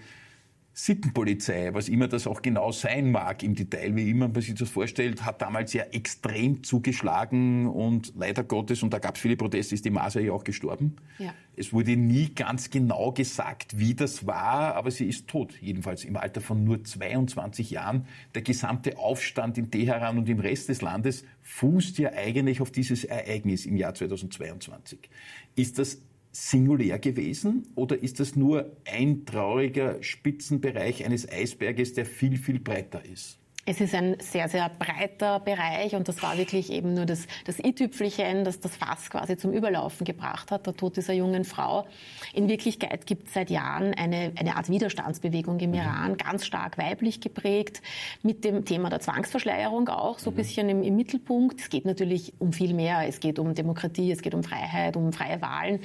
Sittenpolizei, 0.74 1.74
was 1.74 1.88
immer 1.88 2.08
das 2.08 2.26
auch 2.26 2.40
genau 2.40 2.72
sein 2.72 3.10
mag 3.10 3.42
im 3.42 3.54
Detail, 3.54 3.94
wie 3.94 4.08
immer 4.08 4.28
man 4.28 4.40
sich 4.40 4.54
das 4.54 4.70
vorstellt, 4.70 5.24
hat 5.24 5.42
damals 5.42 5.74
ja 5.74 5.84
extrem 5.84 6.62
zugeschlagen 6.62 7.66
und 7.66 8.14
leider 8.16 8.42
Gottes, 8.42 8.82
und 8.82 8.92
da 8.92 8.98
gab 8.98 9.16
es 9.16 9.20
viele 9.20 9.36
Proteste, 9.36 9.74
ist 9.74 9.84
die 9.84 9.90
Maser 9.90 10.22
ja 10.22 10.32
auch 10.32 10.44
gestorben. 10.44 10.96
Ja. 11.18 11.34
Es 11.56 11.74
wurde 11.74 11.96
nie 11.96 12.30
ganz 12.34 12.70
genau 12.70 13.12
gesagt, 13.12 13.78
wie 13.78 13.94
das 13.94 14.26
war, 14.26 14.74
aber 14.74 14.90
sie 14.90 15.06
ist 15.06 15.28
tot, 15.28 15.54
jedenfalls 15.60 16.04
im 16.04 16.16
Alter 16.16 16.40
von 16.40 16.64
nur 16.64 16.82
22 16.82 17.70
Jahren. 17.70 18.06
Der 18.34 18.40
gesamte 18.40 18.96
Aufstand 18.96 19.58
in 19.58 19.70
Teheran 19.70 20.16
und 20.16 20.28
im 20.30 20.40
Rest 20.40 20.70
des 20.70 20.80
Landes 20.80 21.24
fußt 21.42 21.98
ja 21.98 22.12
eigentlich 22.14 22.62
auf 22.62 22.70
dieses 22.70 23.04
Ereignis 23.04 23.66
im 23.66 23.76
Jahr 23.76 23.92
2022. 23.94 25.10
Ist 25.54 25.78
das 25.78 25.98
singulär 26.32 26.98
gewesen 26.98 27.68
oder 27.74 28.02
ist 28.02 28.18
das 28.18 28.34
nur 28.34 28.76
ein 28.90 29.24
trauriger 29.26 30.02
Spitzenbereich 30.02 31.04
eines 31.04 31.30
Eisberges, 31.30 31.92
der 31.92 32.06
viel, 32.06 32.36
viel 32.38 32.58
breiter 32.58 33.04
ist? 33.04 33.38
Es 33.64 33.80
ist 33.80 33.94
ein 33.94 34.16
sehr, 34.18 34.48
sehr 34.48 34.68
breiter 34.70 35.38
Bereich 35.38 35.94
und 35.94 36.08
das 36.08 36.20
war 36.20 36.36
wirklich 36.36 36.72
eben 36.72 36.94
nur 36.94 37.06
das, 37.06 37.28
das 37.44 37.60
i-Tüpfelchen, 37.60 38.42
das 38.42 38.58
das 38.58 38.74
Fass 38.74 39.08
quasi 39.08 39.36
zum 39.36 39.52
Überlaufen 39.52 40.04
gebracht 40.04 40.50
hat, 40.50 40.66
der 40.66 40.74
Tod 40.74 40.96
dieser 40.96 41.12
jungen 41.12 41.44
Frau. 41.44 41.86
In 42.34 42.48
Wirklichkeit 42.48 43.06
gibt 43.06 43.28
es 43.28 43.34
seit 43.34 43.50
Jahren 43.50 43.94
eine, 43.94 44.32
eine 44.34 44.56
Art 44.56 44.68
Widerstandsbewegung 44.68 45.60
im 45.60 45.70
mhm. 45.70 45.76
Iran, 45.76 46.16
ganz 46.16 46.44
stark 46.44 46.76
weiblich 46.76 47.20
geprägt, 47.20 47.82
mit 48.24 48.42
dem 48.42 48.64
Thema 48.64 48.90
der 48.90 48.98
Zwangsverschleierung 48.98 49.88
auch 49.90 50.18
so 50.18 50.30
ein 50.30 50.34
mhm. 50.34 50.38
bisschen 50.38 50.68
im, 50.68 50.82
im 50.82 50.96
Mittelpunkt. 50.96 51.60
Es 51.60 51.70
geht 51.70 51.84
natürlich 51.84 52.32
um 52.40 52.52
viel 52.52 52.74
mehr. 52.74 53.06
Es 53.06 53.20
geht 53.20 53.38
um 53.38 53.54
Demokratie, 53.54 54.10
es 54.10 54.22
geht 54.22 54.34
um 54.34 54.42
Freiheit, 54.42 54.96
um 54.96 55.12
freie 55.12 55.40
Wahlen. 55.40 55.78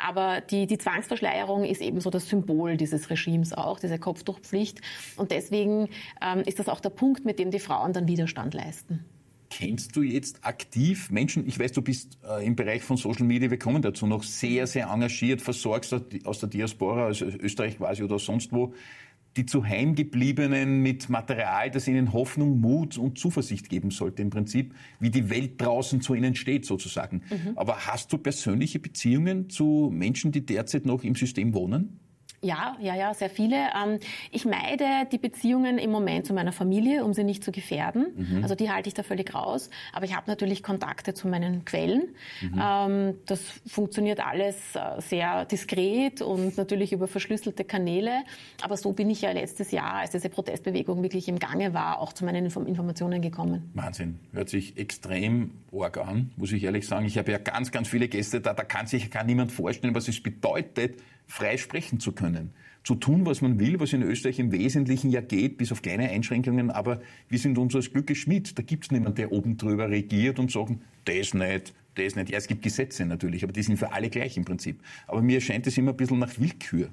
Aber 0.00 0.40
die, 0.40 0.66
die 0.66 0.78
Zwangsverschleierung 0.78 1.64
ist 1.64 1.82
eben 1.82 2.00
so 2.00 2.10
das 2.10 2.28
Symbol 2.28 2.76
dieses 2.76 3.10
Regimes 3.10 3.52
auch, 3.52 3.78
diese 3.78 3.98
Kopftuchpflicht. 3.98 4.80
Und 5.16 5.30
deswegen 5.30 5.88
ähm, 6.22 6.40
ist 6.46 6.58
das 6.58 6.68
auch 6.68 6.80
der 6.80 6.90
Punkt, 6.90 7.24
mit 7.24 7.38
dem 7.38 7.50
die 7.50 7.60
Frauen 7.60 7.92
dann 7.92 8.08
Widerstand 8.08 8.54
leisten. 8.54 9.04
Kennst 9.50 9.96
du 9.96 10.02
jetzt 10.02 10.44
aktiv 10.44 11.10
Menschen, 11.10 11.46
ich 11.46 11.58
weiß, 11.58 11.72
du 11.72 11.82
bist 11.82 12.18
äh, 12.24 12.46
im 12.46 12.54
Bereich 12.54 12.82
von 12.82 12.96
Social 12.96 13.26
Media, 13.26 13.50
wir 13.50 13.58
kommen 13.58 13.82
dazu 13.82 14.06
noch, 14.06 14.22
sehr, 14.22 14.66
sehr 14.66 14.86
engagiert, 14.86 15.42
versorgst 15.42 15.94
aus 16.24 16.38
der 16.38 16.48
Diaspora, 16.48 17.06
also 17.06 17.26
Österreich 17.26 17.76
quasi 17.76 18.04
oder 18.04 18.20
sonst 18.20 18.52
wo, 18.52 18.72
die 19.36 19.46
zu 19.46 19.64
Heimgebliebenen 19.64 20.80
mit 20.80 21.08
Material, 21.08 21.70
das 21.70 21.86
ihnen 21.86 22.12
Hoffnung, 22.12 22.60
Mut 22.60 22.98
und 22.98 23.18
Zuversicht 23.18 23.68
geben 23.68 23.90
sollte, 23.90 24.22
im 24.22 24.30
Prinzip, 24.30 24.74
wie 24.98 25.10
die 25.10 25.30
Welt 25.30 25.60
draußen 25.60 26.00
zu 26.00 26.14
ihnen 26.14 26.34
steht, 26.34 26.66
sozusagen. 26.66 27.22
Mhm. 27.30 27.52
Aber 27.56 27.86
hast 27.86 28.12
du 28.12 28.18
persönliche 28.18 28.80
Beziehungen 28.80 29.48
zu 29.48 29.90
Menschen, 29.92 30.32
die 30.32 30.44
derzeit 30.44 30.84
noch 30.84 31.04
im 31.04 31.14
System 31.14 31.54
wohnen? 31.54 32.00
Ja, 32.42 32.76
ja, 32.80 32.94
ja, 32.94 33.12
sehr 33.12 33.28
viele. 33.28 33.56
Ähm, 33.56 34.00
ich 34.30 34.46
meide 34.46 34.84
die 35.12 35.18
Beziehungen 35.18 35.76
im 35.76 35.90
Moment 35.90 36.26
zu 36.26 36.32
meiner 36.32 36.52
Familie, 36.52 37.04
um 37.04 37.12
sie 37.12 37.22
nicht 37.22 37.44
zu 37.44 37.52
gefährden. 37.52 38.06
Mhm. 38.16 38.42
Also 38.42 38.54
die 38.54 38.70
halte 38.70 38.88
ich 38.88 38.94
da 38.94 39.02
völlig 39.02 39.34
raus. 39.34 39.68
Aber 39.92 40.06
ich 40.06 40.16
habe 40.16 40.30
natürlich 40.30 40.62
Kontakte 40.62 41.12
zu 41.12 41.28
meinen 41.28 41.66
Quellen. 41.66 42.14
Mhm. 42.40 42.62
Ähm, 42.62 43.14
das 43.26 43.40
funktioniert 43.66 44.24
alles 44.26 44.56
äh, 44.74 45.00
sehr 45.00 45.44
diskret 45.44 46.22
und 46.22 46.56
natürlich 46.56 46.92
über 46.92 47.08
verschlüsselte 47.08 47.64
Kanäle. 47.64 48.22
Aber 48.62 48.78
so 48.78 48.92
bin 48.92 49.10
ich 49.10 49.20
ja 49.20 49.32
letztes 49.32 49.70
Jahr, 49.70 49.96
als 49.96 50.12
diese 50.12 50.30
Protestbewegung 50.30 51.02
wirklich 51.02 51.28
im 51.28 51.38
Gange 51.38 51.74
war, 51.74 52.00
auch 52.00 52.14
zu 52.14 52.24
meinen 52.24 52.46
Informationen 52.46 53.20
gekommen. 53.20 53.70
Wahnsinn. 53.74 54.18
Hört 54.32 54.48
sich 54.48 54.78
extrem 54.78 55.50
arg 55.72 55.98
an, 55.98 56.30
muss 56.36 56.52
ich 56.52 56.64
ehrlich 56.64 56.86
sagen. 56.86 57.04
Ich 57.04 57.18
habe 57.18 57.32
ja 57.32 57.38
ganz, 57.38 57.70
ganz 57.70 57.88
viele 57.88 58.08
Gäste 58.08 58.40
da. 58.40 58.54
Da 58.54 58.64
kann 58.64 58.86
sich 58.86 59.10
gar 59.10 59.24
niemand 59.24 59.52
vorstellen, 59.52 59.94
was 59.94 60.08
es 60.08 60.22
bedeutet, 60.22 61.02
frei 61.30 61.56
sprechen 61.56 62.00
zu 62.00 62.12
können. 62.12 62.52
Zu 62.82 62.94
tun, 62.94 63.26
was 63.26 63.42
man 63.42 63.60
will, 63.60 63.78
was 63.78 63.92
in 63.92 64.02
Österreich 64.02 64.38
im 64.38 64.52
Wesentlichen 64.52 65.10
ja 65.10 65.20
geht, 65.20 65.58
bis 65.58 65.70
auf 65.70 65.82
kleine 65.82 66.08
Einschränkungen, 66.08 66.70
aber 66.70 67.00
wir 67.28 67.38
sind 67.38 67.58
unseres 67.58 67.92
Glückes 67.92 68.18
Schmied. 68.18 68.58
Da 68.58 68.62
gibt 68.62 68.84
es 68.84 68.90
niemanden, 68.90 69.16
der 69.16 69.32
oben 69.32 69.56
drüber 69.56 69.90
regiert 69.90 70.38
und 70.38 70.50
sagt, 70.50 70.72
das 71.04 71.34
nicht, 71.34 71.74
das 71.94 72.16
nicht. 72.16 72.30
Ja, 72.30 72.38
es 72.38 72.46
gibt 72.46 72.62
Gesetze 72.62 73.04
natürlich, 73.04 73.44
aber 73.44 73.52
die 73.52 73.62
sind 73.62 73.78
für 73.78 73.92
alle 73.92 74.08
gleich 74.08 74.36
im 74.36 74.44
Prinzip. 74.44 74.82
Aber 75.06 75.22
mir 75.22 75.36
erscheint 75.36 75.66
es 75.66 75.76
immer 75.78 75.92
ein 75.92 75.96
bisschen 75.96 76.18
nach 76.18 76.38
Willkür. 76.38 76.88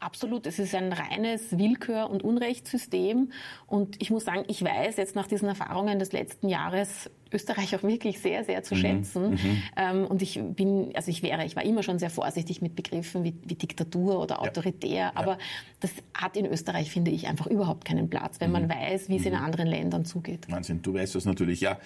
Absolut, 0.00 0.46
es 0.46 0.58
ist 0.58 0.74
ein 0.74 0.92
reines 0.92 1.58
Willkür- 1.58 2.10
und 2.10 2.22
Unrechtssystem. 2.22 3.32
Und 3.66 4.00
ich 4.02 4.10
muss 4.10 4.24
sagen, 4.24 4.44
ich 4.48 4.64
weiß 4.64 4.96
jetzt 4.96 5.14
nach 5.14 5.26
diesen 5.26 5.48
Erfahrungen 5.48 5.98
des 5.98 6.12
letzten 6.12 6.48
Jahres 6.48 7.10
Österreich 7.32 7.74
auch 7.76 7.82
wirklich 7.82 8.20
sehr, 8.20 8.44
sehr 8.44 8.62
zu 8.62 8.74
mhm. 8.74 8.78
schätzen. 8.78 9.30
Mhm. 9.30 9.62
Ähm, 9.76 10.06
und 10.06 10.22
ich 10.22 10.40
bin, 10.40 10.90
also 10.94 11.10
ich 11.10 11.22
wäre, 11.22 11.44
ich 11.44 11.56
war 11.56 11.64
immer 11.64 11.82
schon 11.82 11.98
sehr 11.98 12.10
vorsichtig 12.10 12.62
mit 12.62 12.74
Begriffen 12.74 13.24
wie, 13.24 13.34
wie 13.44 13.54
Diktatur 13.54 14.20
oder 14.20 14.40
autoritär. 14.40 14.90
Ja. 14.90 15.12
Aber 15.14 15.32
ja. 15.32 15.38
das 15.80 15.92
hat 16.14 16.36
in 16.36 16.46
Österreich, 16.46 16.90
finde 16.90 17.10
ich, 17.10 17.26
einfach 17.26 17.46
überhaupt 17.46 17.84
keinen 17.84 18.10
Platz, 18.10 18.40
wenn 18.40 18.48
mhm. 18.48 18.68
man 18.68 18.68
weiß, 18.68 19.08
wie 19.08 19.16
es 19.16 19.26
in 19.26 19.34
mhm. 19.34 19.44
anderen 19.44 19.66
Ländern 19.66 20.04
zugeht. 20.04 20.50
Wahnsinn, 20.50 20.82
du 20.82 20.94
weißt 20.94 21.14
das 21.14 21.24
natürlich, 21.24 21.60
ja. 21.60 21.78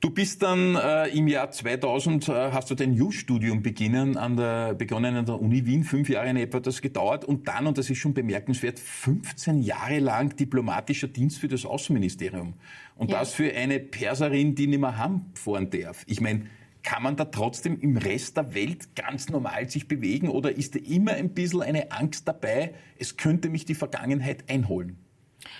Du 0.00 0.10
bist 0.10 0.42
dann 0.42 0.76
äh, 0.76 1.08
im 1.08 1.26
Jahr 1.26 1.50
2000, 1.50 2.28
äh, 2.28 2.32
hast 2.52 2.70
du 2.70 2.74
dein 2.74 2.92
Jus-Studium 2.92 3.62
beginnen 3.62 4.18
an 4.18 4.36
der, 4.36 4.74
begonnen 4.74 5.16
an 5.16 5.24
der 5.24 5.40
Uni 5.40 5.64
Wien, 5.64 5.84
fünf 5.84 6.10
Jahre 6.10 6.28
in 6.28 6.36
etwa 6.36 6.60
das 6.60 6.82
gedauert 6.82 7.24
und 7.24 7.48
dann, 7.48 7.66
und 7.66 7.78
das 7.78 7.88
ist 7.88 7.96
schon 7.96 8.12
bemerkenswert, 8.12 8.78
15 8.78 9.62
Jahre 9.62 9.98
lang 10.00 10.36
diplomatischer 10.36 11.08
Dienst 11.08 11.38
für 11.38 11.48
das 11.48 11.64
Außenministerium. 11.64 12.54
Und 12.96 13.10
ja. 13.10 13.20
das 13.20 13.32
für 13.32 13.50
eine 13.54 13.80
Perserin, 13.80 14.54
die 14.54 14.66
nicht 14.66 14.80
mehr 14.86 14.98
Ham 14.98 15.30
fahren 15.34 15.70
darf. 15.70 16.04
Ich 16.06 16.20
meine, 16.20 16.46
kann 16.82 17.02
man 17.02 17.16
da 17.16 17.24
trotzdem 17.24 17.80
im 17.80 17.96
Rest 17.96 18.36
der 18.36 18.54
Welt 18.54 18.94
ganz 18.94 19.28
normal 19.28 19.68
sich 19.68 19.88
bewegen 19.88 20.28
oder 20.28 20.56
ist 20.56 20.76
da 20.76 20.78
immer 20.78 21.14
ein 21.14 21.30
bisschen 21.34 21.62
eine 21.62 21.90
Angst 21.90 22.28
dabei, 22.28 22.74
es 22.96 23.16
könnte 23.16 23.48
mich 23.48 23.64
die 23.64 23.74
Vergangenheit 23.74 24.48
einholen? 24.48 24.96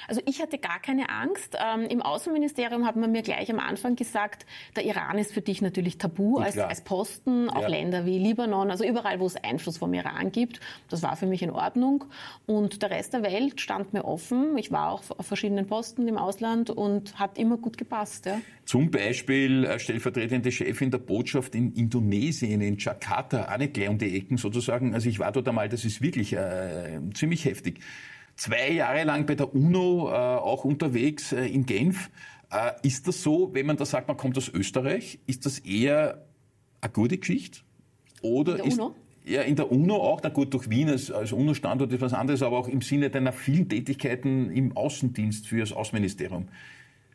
Also 0.08 0.20
ich 0.26 0.40
hatte 0.40 0.58
gar 0.58 0.80
keine 0.80 1.08
Angst. 1.08 1.56
Ähm, 1.58 1.86
Im 1.86 2.02
Außenministerium 2.02 2.86
hat 2.86 2.96
man 2.96 3.12
mir 3.12 3.22
gleich 3.22 3.50
am 3.50 3.58
Anfang 3.58 3.96
gesagt, 3.96 4.46
der 4.74 4.84
Iran 4.84 5.18
ist 5.18 5.32
für 5.32 5.40
dich 5.40 5.62
natürlich 5.62 5.98
tabu 5.98 6.38
als, 6.38 6.58
als, 6.58 6.80
Posten, 6.82 7.50
auch 7.50 7.62
ja. 7.62 7.68
Länder 7.68 8.06
wie 8.06 8.18
Libanon, 8.18 8.70
also 8.70 8.84
überall, 8.84 9.20
wo 9.20 9.26
es 9.26 9.36
Einfluss 9.36 9.78
vom 9.78 9.92
Iran 9.94 10.30
gibt. 10.32 10.60
Das 10.88 11.02
war 11.02 11.16
für 11.16 11.26
mich 11.26 11.42
in 11.42 11.50
Ordnung. 11.50 12.04
Und 12.46 12.82
der 12.82 12.90
Rest 12.90 13.12
der 13.14 13.22
Welt 13.22 13.60
stand 13.60 13.92
mir 13.92 14.04
offen. 14.04 14.56
Ich 14.58 14.70
war 14.70 14.90
auch 14.90 15.02
auf 15.16 15.26
verschiedenen 15.26 15.66
Posten 15.66 16.06
im 16.06 16.18
Ausland 16.18 16.70
und 16.70 17.18
hat 17.18 17.38
immer 17.38 17.56
gut 17.56 17.78
gepasst. 17.78 18.26
Ja. 18.26 18.40
Zum 18.64 18.90
Beispiel 18.90 19.64
äh, 19.64 19.78
stellvertretende 19.78 20.50
Chefin 20.50 20.90
der 20.90 20.98
Botschaft 20.98 21.54
in 21.54 21.72
Indonesien, 21.74 22.60
in 22.60 22.76
Jakarta, 22.78 23.52
auch 23.52 23.58
nicht 23.58 23.74
gleich 23.74 23.88
um 23.88 23.98
die 23.98 24.16
Ecken 24.16 24.36
sozusagen. 24.36 24.94
Also 24.94 25.08
ich 25.08 25.18
war 25.18 25.32
dort 25.32 25.48
einmal, 25.48 25.68
das 25.68 25.84
ist 25.84 26.02
wirklich 26.02 26.32
äh, 26.32 26.98
ziemlich 27.14 27.44
heftig 27.44 27.80
zwei 28.36 28.72
Jahre 28.72 29.04
lang 29.04 29.26
bei 29.26 29.34
der 29.34 29.54
UNO 29.54 30.08
äh, 30.08 30.12
auch 30.12 30.64
unterwegs 30.64 31.32
äh, 31.32 31.46
in 31.46 31.66
Genf. 31.66 32.10
Äh, 32.50 32.72
ist 32.86 33.08
das 33.08 33.22
so, 33.22 33.52
wenn 33.52 33.66
man 33.66 33.76
da 33.76 33.84
sagt, 33.84 34.08
man 34.08 34.16
kommt 34.16 34.36
aus 34.38 34.48
Österreich, 34.48 35.18
ist 35.26 35.46
das 35.46 35.58
eher 35.58 36.24
eine 36.80 36.92
gute 36.92 37.18
Geschichte? 37.18 37.60
Oder 38.22 38.52
in 38.52 38.58
der 38.58 38.66
ist, 38.66 38.78
UNO? 38.78 38.94
Ja, 39.24 39.42
in 39.42 39.56
der 39.56 39.72
UNO 39.72 39.96
auch, 39.96 40.20
na 40.22 40.28
gut, 40.28 40.54
durch 40.54 40.70
Wien 40.70 40.88
als, 40.88 41.10
als 41.10 41.32
UNO-Standort 41.32 41.92
ist 41.92 42.00
was 42.00 42.12
anderes, 42.12 42.42
aber 42.42 42.58
auch 42.58 42.68
im 42.68 42.80
Sinne 42.80 43.10
deiner 43.10 43.32
vielen 43.32 43.68
Tätigkeiten 43.68 44.50
im 44.50 44.76
Außendienst 44.76 45.48
für 45.48 45.58
das 45.58 45.72
Außenministerium. 45.72 46.46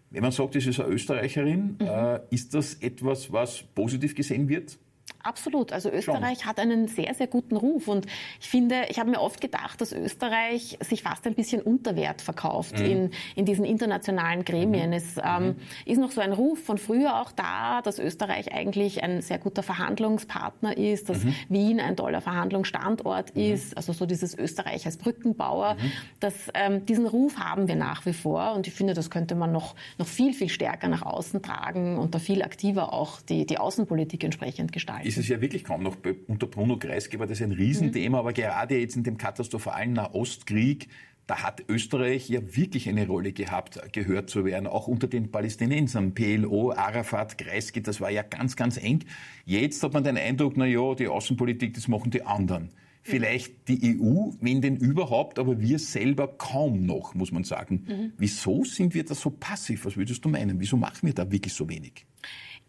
Wenn 0.10 0.22
man 0.22 0.34
sagt, 0.34 0.58
es 0.58 0.68
ist 0.68 0.82
eine 0.82 0.90
Österreicherin, 0.90 1.78
mhm. 1.80 1.88
äh, 1.88 2.20
ist 2.32 2.54
das 2.54 2.74
etwas, 2.75 3.32
was 3.32 3.63
positiv 3.63 4.13
gesehen 4.13 4.50
wird? 4.50 4.78
Absolut. 5.24 5.72
Also 5.72 5.92
Österreich 5.92 6.40
Schon. 6.40 6.48
hat 6.48 6.60
einen 6.60 6.88
sehr, 6.88 7.13
sehr 7.13 7.28
guten 7.28 7.56
Ruf. 7.56 7.88
Und 7.88 8.08
ich 8.40 8.50
finde, 8.50 8.86
ich 8.90 9.00
habe 9.00 9.10
mir 9.10 9.22
oft 9.22 9.42
gedacht, 9.42 9.82
dass 9.82 9.92
Österreich 9.92 10.78
sich 10.82 11.04
fast 11.04 11.25
ein 11.28 11.36
bisschen 11.36 11.62
unter 11.62 11.96
Wert 11.96 12.22
verkauft 12.22 12.80
mhm. 12.80 12.86
in, 12.86 13.12
in 13.36 13.46
diesen 13.46 13.66
internationalen 13.66 14.44
Gremien. 14.46 14.90
Mhm. 14.90 14.96
Es 14.96 15.18
ähm, 15.24 15.44
mhm. 15.44 15.56
ist 15.86 16.00
noch 16.00 16.12
so 16.12 16.22
ein 16.22 16.34
Ruf 16.34 16.63
von 16.63 16.78
früher 16.78 17.22
auch 17.22 17.32
da, 17.32 17.82
dass 17.82 18.00
Österreich 18.00 18.54
eigentlich 18.54 19.04
ein 19.04 19.22
sehr 19.22 19.38
guter 19.38 19.63
Verhandlungspartner 19.63 20.78
ist, 20.78 21.10
dass 21.10 21.24
mhm. 21.24 21.36
Wien 21.50 21.80
ein 21.80 21.96
toller 21.96 22.22
Verhandlungsstandort 22.22 23.36
mhm. 23.36 23.42
ist, 23.42 23.78
also 23.78 23.94
so 23.94 24.06
dieses 24.06 24.38
Österreich 24.38 24.86
als 24.86 24.98
Brückenbauer. 24.98 25.75
Mhm. 25.75 25.92
Das, 26.20 26.34
ähm, 26.54 26.86
diesen 26.86 27.06
Ruf 27.06 27.38
haben 27.38 27.68
wir 27.68 27.75
nach 27.75 28.06
wie 28.06 28.13
vor. 28.13 28.54
Und 28.54 28.68
ich 28.68 28.74
finde, 28.74 28.94
das 28.94 29.10
könnte 29.10 29.36
man 29.36 29.51
noch, 29.51 29.75
noch 29.98 30.08
viel, 30.08 30.34
viel 30.34 30.50
stärker 30.50 30.88
nach 30.88 31.04
außen 31.04 31.42
tragen 31.42 31.98
und 31.98 32.16
da 32.16 32.20
viel 32.20 32.42
aktiver 32.42 32.94
auch 32.94 33.22
die, 33.22 33.46
die 33.46 33.58
Außenpolitik 33.58 34.24
entsprechend 34.24 34.72
gestalten 34.72 35.11
ist 35.12 35.25
es 35.25 35.27
ja 35.27 35.41
wirklich 35.41 35.63
kaum 35.63 35.84
noch. 35.84 35.98
Unter 36.27 36.48
Bruno 36.48 36.77
Kreisky 36.77 37.20
war 37.20 37.27
das 37.27 37.41
ein 37.41 37.51
Riesenthema, 37.51 38.18
mhm. 38.18 38.20
aber 38.20 38.34
gerade 38.34 38.77
jetzt 38.77 38.96
in 38.96 39.03
dem 39.03 39.18
katastrophalen 39.18 39.94
Nahostkrieg, 39.94 40.88
da 41.27 41.44
hat 41.44 41.63
Österreich 41.68 42.30
ja 42.30 42.39
wirklich 42.56 42.88
eine 42.89 43.08
Rolle 43.08 43.32
gehabt, 43.32 43.80
gehört 43.94 44.30
zu 44.30 44.46
werden, 44.46 44.68
auch 44.68 44.88
unter 44.88 45.08
den 45.08 45.32
Palästinensern. 45.32 46.13
PLO, 46.13 46.72
Arafat, 46.72 47.38
Kreisky, 47.38 47.82
das 47.82 48.01
war 48.01 48.10
ja 48.10 48.22
ganz, 48.24 48.56
ganz 48.56 48.77
eng. 48.77 49.03
Jetzt 49.46 49.84
hat 49.84 49.94
man 49.94 50.03
den 50.03 50.18
Eindruck, 50.18 50.56
na 50.56 50.65
ja, 50.65 50.96
die 50.96 51.08
Außenpolitik, 51.08 51.74
das 51.74 51.88
machen 51.88 52.12
die 52.12 52.24
anderen. 52.24 52.70
Vielleicht 53.03 53.68
die 53.68 54.00
EU, 54.00 54.32
wenn 54.39 54.62
denn 54.62 54.77
überhaupt, 54.77 55.39
aber 55.39 55.60
wir 55.60 55.80
selber 55.80 56.27
kaum 56.27 56.86
noch, 56.86 57.15
muss 57.15 57.32
man 57.32 57.44
sagen. 57.44 57.86
Mhm. 57.88 58.13
Wieso 58.18 58.63
sind 58.63 58.94
wir 58.94 59.03
da 59.03 59.15
so 59.15 59.32
passiv? 59.32 59.86
Was 59.86 59.98
würdest 59.98 60.24
du 60.24 60.30
meinen? 60.30 60.60
Wieso 60.60 60.77
machen 60.77 61.08
wir 61.08 61.13
da 61.13 61.30
wirklich 61.32 61.53
so 61.53 61.68
wenig? 61.68 62.06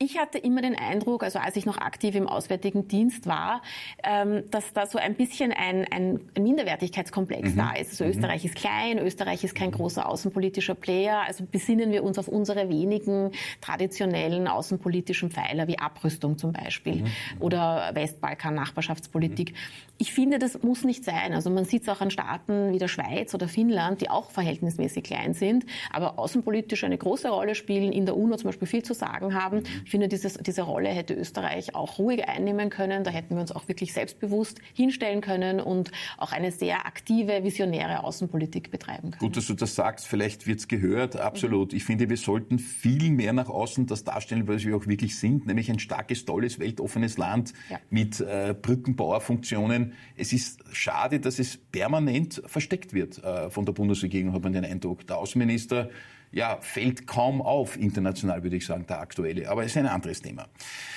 Ich 0.05 0.19
hatte 0.19 0.39
immer 0.39 0.63
den 0.63 0.75
Eindruck, 0.75 1.23
also 1.23 1.39
als 1.39 1.55
ich 1.55 1.65
noch 1.65 1.79
aktiv 1.79 2.17
im 2.17 2.27
Auswärtigen 2.27 2.89
Dienst 2.89 3.29
war, 3.29 3.63
ähm, 4.03 4.43
dass 4.51 4.73
da 4.73 4.87
so 4.87 4.99
ein 4.99 5.15
bisschen 5.15 5.53
ein, 5.53 5.87
ein 5.93 6.21
Minderwertigkeitskomplex 6.37 7.51
mhm. 7.51 7.57
da 7.57 7.73
ist. 7.75 7.93
Also 7.93 8.05
mhm. 8.05 8.11
Österreich 8.11 8.45
ist 8.45 8.57
klein, 8.57 8.99
Österreich 8.99 9.45
ist 9.45 9.55
kein 9.55 9.71
großer 9.71 10.09
außenpolitischer 10.09 10.75
Player. 10.75 11.23
Also 11.25 11.45
besinnen 11.49 11.93
wir 11.93 12.03
uns 12.03 12.19
auf 12.19 12.27
unsere 12.27 12.69
wenigen 12.69 13.31
traditionellen 13.61 14.49
außenpolitischen 14.49 15.31
Pfeiler 15.31 15.69
wie 15.69 15.79
Abrüstung 15.79 16.37
zum 16.37 16.53
Beispiel 16.53 17.03
mhm. 17.03 17.07
oder 17.39 17.93
Westbalkan-Nachbarschaftspolitik. 17.95 19.55
Ich 19.99 20.13
finde, 20.13 20.41
das 20.41 20.65
muss 20.65 20.83
nicht 20.83 21.05
sein. 21.05 21.33
Also 21.33 21.49
man 21.49 21.65
sieht 21.65 21.83
es 21.83 21.89
auch 21.89 22.01
an 22.01 22.11
Staaten 22.11 22.73
wie 22.73 22.79
der 22.79 22.89
Schweiz 22.89 23.35
oder 23.35 23.47
Finnland, 23.47 24.01
die 24.01 24.11
auch 24.11 24.33
verhältnismäßig 24.33 25.05
klein 25.05 25.33
sind, 25.33 25.65
aber 25.93 26.19
außenpolitisch 26.19 26.83
eine 26.83 26.99
große 26.99 27.29
Rolle 27.29 27.55
spielen, 27.55 27.93
in 27.93 28.05
der 28.05 28.17
UNO 28.17 28.37
zum 28.37 28.49
Beispiel 28.49 28.67
viel 28.67 28.83
zu 28.83 28.95
sagen 28.95 29.35
haben 29.35 29.63
finde, 29.93 30.09
dieses, 30.09 30.35
diese 30.35 30.63
Rolle 30.63 30.89
hätte 30.89 31.15
Österreich 31.15 31.77
auch 31.77 31.99
ruhig 31.99 32.29
einnehmen 32.29 32.69
können. 32.69 33.05
Da 33.05 33.13
hätten 33.13 33.37
wir 33.37 33.41
uns 33.41 33.53
auch 33.53 33.69
wirklich 33.69 33.93
selbstbewusst 33.93 34.59
hinstellen 34.75 35.21
können 35.21 35.61
und 35.61 35.93
auch 36.19 36.33
eine 36.33 36.51
sehr 36.51 36.87
aktive, 36.87 37.45
visionäre 37.45 38.03
Außenpolitik 38.03 38.73
betreiben 38.73 39.13
können. 39.13 39.21
Gut, 39.21 39.37
dass 39.37 39.47
du 39.47 39.55
das 39.55 39.77
sagst. 39.77 40.09
Vielleicht 40.09 40.49
wird 40.49 40.59
es 40.59 40.67
gehört. 40.67 41.17
Absolut. 41.17 41.73
Mhm. 41.73 41.77
Ich 41.77 41.85
finde, 41.85 42.09
wir 42.09 42.17
sollten 42.17 42.59
viel 42.59 43.11
mehr 43.11 43.33
nach 43.33 43.49
außen 43.49 43.87
das 43.87 44.03
darstellen, 44.03 44.49
was 44.49 44.65
wir 44.65 44.77
auch 44.77 44.87
wirklich 44.87 45.19
sind, 45.19 45.47
nämlich 45.47 45.71
ein 45.71 45.79
starkes, 45.79 46.25
tolles, 46.25 46.59
weltoffenes 46.59 47.19
Land 47.19 47.53
ja. 47.71 47.79
mit 47.91 48.19
äh, 48.21 48.55
Brückenbauerfunktionen. 48.61 49.93
Es 50.17 50.33
ist 50.33 50.65
schade, 50.73 51.21
dass 51.21 51.39
es 51.39 51.59
permanent 51.59 52.43
versteckt 52.47 52.95
wird 52.95 53.23
äh, 53.23 53.51
von 53.51 53.67
der 53.67 53.73
Bundesregierung, 53.73 54.33
hat 54.33 54.43
man 54.43 54.53
den 54.53 54.65
Eindruck. 54.65 55.07
Der 55.07 55.19
Außenminister 55.19 55.91
ja, 56.33 56.59
fällt 56.61 57.07
kaum 57.07 57.43
auf, 57.43 57.79
international 57.79 58.43
würde 58.43 58.57
ich 58.57 58.67
sagen, 58.67 58.87
der 58.89 59.01
aktuelle. 59.01 59.51
Aber 59.51 59.62
es 59.62 59.73
ist 59.73 59.77
ein 59.77 59.87
anderes 59.87 60.23
Thema. 60.23 60.49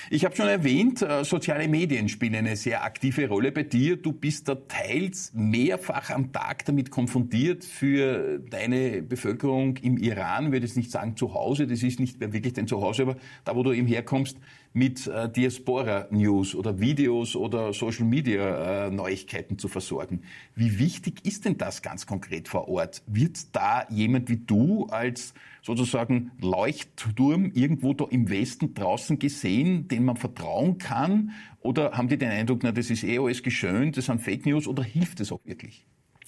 Ich 0.10 0.24
habe 0.24 0.36
schon 0.36 0.48
erwähnt, 0.48 1.01
äh, 1.01 1.24
soziale 1.25 1.68
Medien 1.68 2.08
spielen 2.08 2.36
eine 2.36 2.56
sehr 2.56 2.84
aktive 2.84 3.27
Rolle 3.27 3.51
bei 3.51 3.63
dir. 3.63 3.98
Du 3.98 4.13
bist 4.13 4.48
da 4.48 4.56
teils 4.56 5.32
mehrfach 5.34 6.10
am 6.10 6.32
Tag 6.32 6.65
damit 6.65 6.89
konfrontiert 6.89 7.65
für 7.65 8.39
deine 8.39 9.01
Bevölkerung 9.01 9.77
im 9.77 9.98
Iran, 9.98 10.51
würde 10.51 10.65
ich 10.65 10.75
nicht 10.75 10.92
sagen 10.92 11.18
zu 11.18 11.34
Hause, 11.34 11.68
das 11.68 11.84
ist 11.84 12.00
nicht 12.00 12.20
mehr 12.20 12.32
wirklich 12.32 12.54
dein 12.54 12.68
Zuhause, 12.68 13.04
aber 13.04 13.18
da, 13.44 13.56
wo 13.56 13.63
du 13.63 13.74
eben 13.74 13.88
herkommst, 13.88 14.38
mit 14.75 15.08
äh, 15.08 15.29
Diaspora-News 15.29 16.53
oder 16.53 16.82
Videos 16.82 17.38
oder 17.38 17.72
Social-Media-Neuigkeiten 17.72 19.58
zu 19.58 19.70
versorgen. 19.70 20.24
Wie 20.53 20.77
wichtig 20.79 21.25
ist 21.25 21.46
denn 21.46 21.58
das 21.58 21.82
ganz 21.82 22.05
konkret 22.05 22.50
vor 22.50 22.67
Ort? 22.67 23.01
Wird 23.08 23.55
da 23.55 23.88
jemand 23.89 24.29
wie 24.29 24.36
du 24.36 24.88
als 24.88 25.34
sozusagen 25.62 26.32
Leuchtturm 26.41 27.51
irgendwo 27.53 27.94
da 27.94 28.05
im 28.10 28.29
Westen 28.29 28.74
draußen 28.74 29.17
gesehen, 29.17 29.88
den 29.88 30.03
man 30.03 30.17
vertrauen 30.17 30.77
kann? 30.77 31.32
Oder 31.62 31.94
haben 31.94 32.10
die 32.10 32.17
den 32.17 32.29
Eindruck, 32.29 32.60
na, 32.63 32.74
das 32.74 32.89
ist 32.89 33.05
eh 33.05 33.17
alles 33.17 33.44
geschönt, 33.44 33.96
das 33.96 34.08
sind 34.08 34.22
Fake 34.22 34.46
News 34.46 34.67
oder 34.67 34.84
hilft 34.84 35.22
es 35.22 35.32
auch 35.32 35.39
wirklich? 35.46 35.86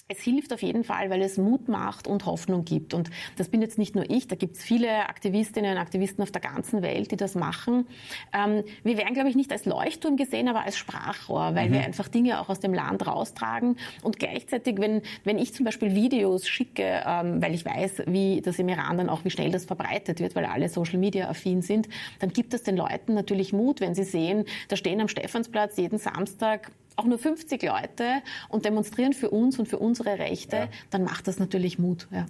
Es 0.10 0.22
hilft 0.22 0.54
auf 0.54 0.62
jeden 0.62 0.86
Fall, 0.86 1.10
weil 1.10 1.22
es 1.22 1.38
Mut 1.38 1.68
macht 1.68 2.08
und 2.08 2.26
Hoffnung 2.26 2.64
gibt. 2.64 2.94
Und 2.94 3.10
das 3.36 3.50
bin 3.50 3.62
jetzt 3.62 3.78
nicht 3.78 3.94
nur 3.94 4.10
ich, 4.10 4.26
da 4.30 4.38
gibt 4.38 4.56
es 4.56 4.64
viele 4.64 5.10
Aktivistinnen 5.10 5.74
und 5.74 5.78
Aktivisten 5.78 6.24
auf 6.24 6.32
der 6.32 6.40
ganzen 6.40 6.82
Welt, 6.82 7.12
die 7.12 7.18
das 7.18 7.36
machen. 7.36 7.88
Ähm, 8.34 8.64
wir 8.84 8.98
werden, 8.98 9.14
glaube 9.14 9.28
ich, 9.28 9.36
nicht 9.36 9.52
als 9.52 9.66
Leuchtturm 9.66 10.16
gesehen, 10.16 10.48
aber 10.48 10.64
als 10.64 10.78
Sprachrohr, 10.78 11.56
weil 11.56 11.68
mhm. 11.68 11.74
wir 11.74 11.82
einfach 11.82 12.08
Dinge 12.08 12.40
auch 12.40 12.48
aus 12.48 12.62
dem 12.62 12.74
Land 12.74 13.06
raustragen. 13.06 13.76
Und 14.02 14.18
gleichzeitig, 14.18 14.78
wenn, 14.80 15.02
wenn 15.26 15.38
ich 15.38 15.54
zum 15.54 15.66
Beispiel 15.66 15.94
Videos 15.94 16.48
schicke, 16.48 17.04
ähm, 17.06 17.42
weil 17.42 17.54
ich 17.54 17.66
weiß, 17.66 18.04
wie 18.08 18.40
das 18.40 18.60
im 18.60 18.70
Iran 18.70 18.98
dann 18.98 19.10
auch, 19.10 19.26
wie 19.26 19.30
schnell 19.30 19.52
das 19.52 19.66
verbreitet 19.66 20.22
wird, 20.22 20.36
weil 20.36 20.46
alle 20.46 20.70
Social 20.70 21.00
Media 21.00 21.28
affin 21.28 21.62
sind, 21.62 21.90
dann 22.20 22.30
gibt 22.30 22.54
es 22.54 22.64
den 22.64 22.78
Leuten 22.78 23.14
natürlich 23.14 23.52
Mut, 23.52 23.82
wenn 23.82 23.94
sie 23.94 24.06
sehen, 24.06 24.46
da 24.70 24.78
stehen 24.78 25.02
am 25.02 25.10
Stephansplatz 25.10 25.76
jeden 25.76 26.00
Samstag 26.00 26.72
auch 26.98 27.06
nur 27.06 27.20
50 27.20 27.64
Leute 27.64 28.22
und 28.50 28.66
demonstrieren 28.66 29.14
für 29.14 29.30
uns 29.30 29.58
und 29.60 29.68
für 29.68 29.80
unsere 29.80 30.20
Rechte, 30.20 30.56
ja. 30.56 30.70
dann 30.90 31.04
macht 31.04 31.28
das 31.28 31.40
natürlich 31.40 31.80
Mut. 31.80 32.08
Ja. 32.12 32.26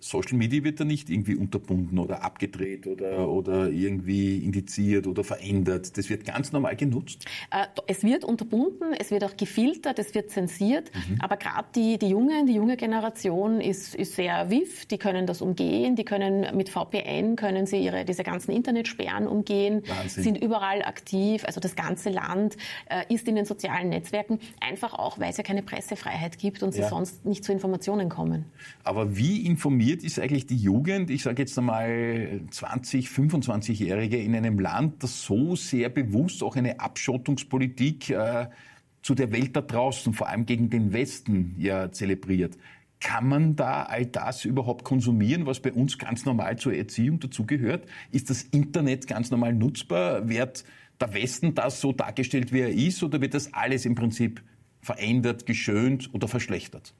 Social 0.00 0.38
Media 0.38 0.64
wird 0.64 0.80
da 0.80 0.84
nicht 0.84 1.10
irgendwie 1.10 1.34
unterbunden 1.34 1.98
oder 1.98 2.24
abgedreht 2.24 2.86
oder, 2.86 3.28
oder 3.28 3.68
irgendwie 3.68 4.38
indiziert 4.38 5.06
oder 5.06 5.22
verändert. 5.24 5.96
Das 5.98 6.08
wird 6.08 6.24
ganz 6.24 6.52
normal 6.52 6.74
genutzt. 6.74 7.26
Äh, 7.50 7.66
es 7.86 8.02
wird 8.02 8.24
unterbunden, 8.24 8.94
es 8.98 9.10
wird 9.10 9.24
auch 9.24 9.36
gefiltert, 9.36 9.98
es 9.98 10.14
wird 10.14 10.30
zensiert. 10.30 10.90
Mhm. 10.94 11.20
Aber 11.20 11.36
gerade 11.36 11.68
die, 11.74 11.98
die 11.98 12.08
Jungen, 12.08 12.46
die 12.46 12.54
junge 12.54 12.78
Generation 12.78 13.60
ist, 13.60 13.94
ist 13.94 14.14
sehr 14.14 14.48
wiff, 14.48 14.86
die 14.86 14.96
können 14.96 15.26
das 15.26 15.42
umgehen, 15.42 15.96
die 15.96 16.04
können 16.04 16.56
mit 16.56 16.70
VPN, 16.70 17.36
können 17.36 17.66
sie 17.66 17.76
ihre, 17.76 18.06
diese 18.06 18.22
ganzen 18.22 18.52
Internetsperren 18.52 19.26
umgehen, 19.26 19.82
Wahnsinn. 19.86 20.22
sind 20.22 20.42
überall 20.42 20.82
aktiv. 20.82 21.44
Also 21.44 21.60
das 21.60 21.76
ganze 21.76 22.08
Land 22.08 22.56
äh, 22.88 23.12
ist 23.12 23.28
in 23.28 23.36
den 23.36 23.44
sozialen 23.44 23.90
Netzwerken, 23.90 24.40
einfach 24.60 24.94
auch, 24.94 25.18
weil 25.18 25.28
es 25.28 25.36
ja 25.36 25.42
keine 25.42 25.62
Pressefreiheit 25.62 26.38
gibt 26.38 26.62
und 26.62 26.72
sie 26.72 26.80
ja. 26.80 26.88
sonst 26.88 27.26
nicht 27.26 27.44
zu 27.44 27.52
Informationen 27.52 28.08
kommen. 28.08 28.46
Aber 28.82 29.14
wie 29.18 29.44
informiert 29.44 29.89
informiert 29.90 30.04
ist 30.04 30.18
eigentlich 30.18 30.46
die 30.46 30.56
Jugend, 30.56 31.10
ich 31.10 31.22
sage 31.22 31.42
jetzt 31.42 31.58
einmal 31.58 32.40
20, 32.50 33.08
25-Jährige 33.08 34.18
in 34.18 34.34
einem 34.34 34.58
Land, 34.58 35.02
das 35.02 35.22
so 35.22 35.56
sehr 35.56 35.88
bewusst 35.88 36.42
auch 36.42 36.56
eine 36.56 36.80
Abschottungspolitik 36.80 38.10
äh, 38.10 38.48
zu 39.02 39.14
der 39.14 39.32
Welt 39.32 39.56
da 39.56 39.62
draußen, 39.62 40.12
vor 40.12 40.28
allem 40.28 40.46
gegen 40.46 40.70
den 40.70 40.92
Westen, 40.92 41.54
ja 41.58 41.90
zelebriert. 41.90 42.56
Kann 43.00 43.28
man 43.28 43.56
da 43.56 43.84
all 43.84 44.06
das 44.06 44.44
überhaupt 44.44 44.84
konsumieren, 44.84 45.46
was 45.46 45.60
bei 45.60 45.72
uns 45.72 45.96
ganz 45.98 46.26
normal 46.26 46.58
zur 46.58 46.74
Erziehung 46.74 47.18
dazugehört? 47.18 47.86
Ist 48.12 48.28
das 48.28 48.42
Internet 48.42 49.06
ganz 49.06 49.30
normal 49.30 49.54
nutzbar? 49.54 50.28
Wird 50.28 50.64
der 51.00 51.14
Westen 51.14 51.54
das 51.54 51.80
so 51.80 51.92
dargestellt, 51.92 52.52
wie 52.52 52.60
er 52.60 52.70
ist, 52.70 53.02
oder 53.02 53.20
wird 53.22 53.32
das 53.32 53.54
alles 53.54 53.86
im 53.86 53.94
Prinzip 53.94 54.42
verändert, 54.82 55.46
geschönt 55.46 56.10
oder 56.12 56.28
verschlechtert? 56.28 56.94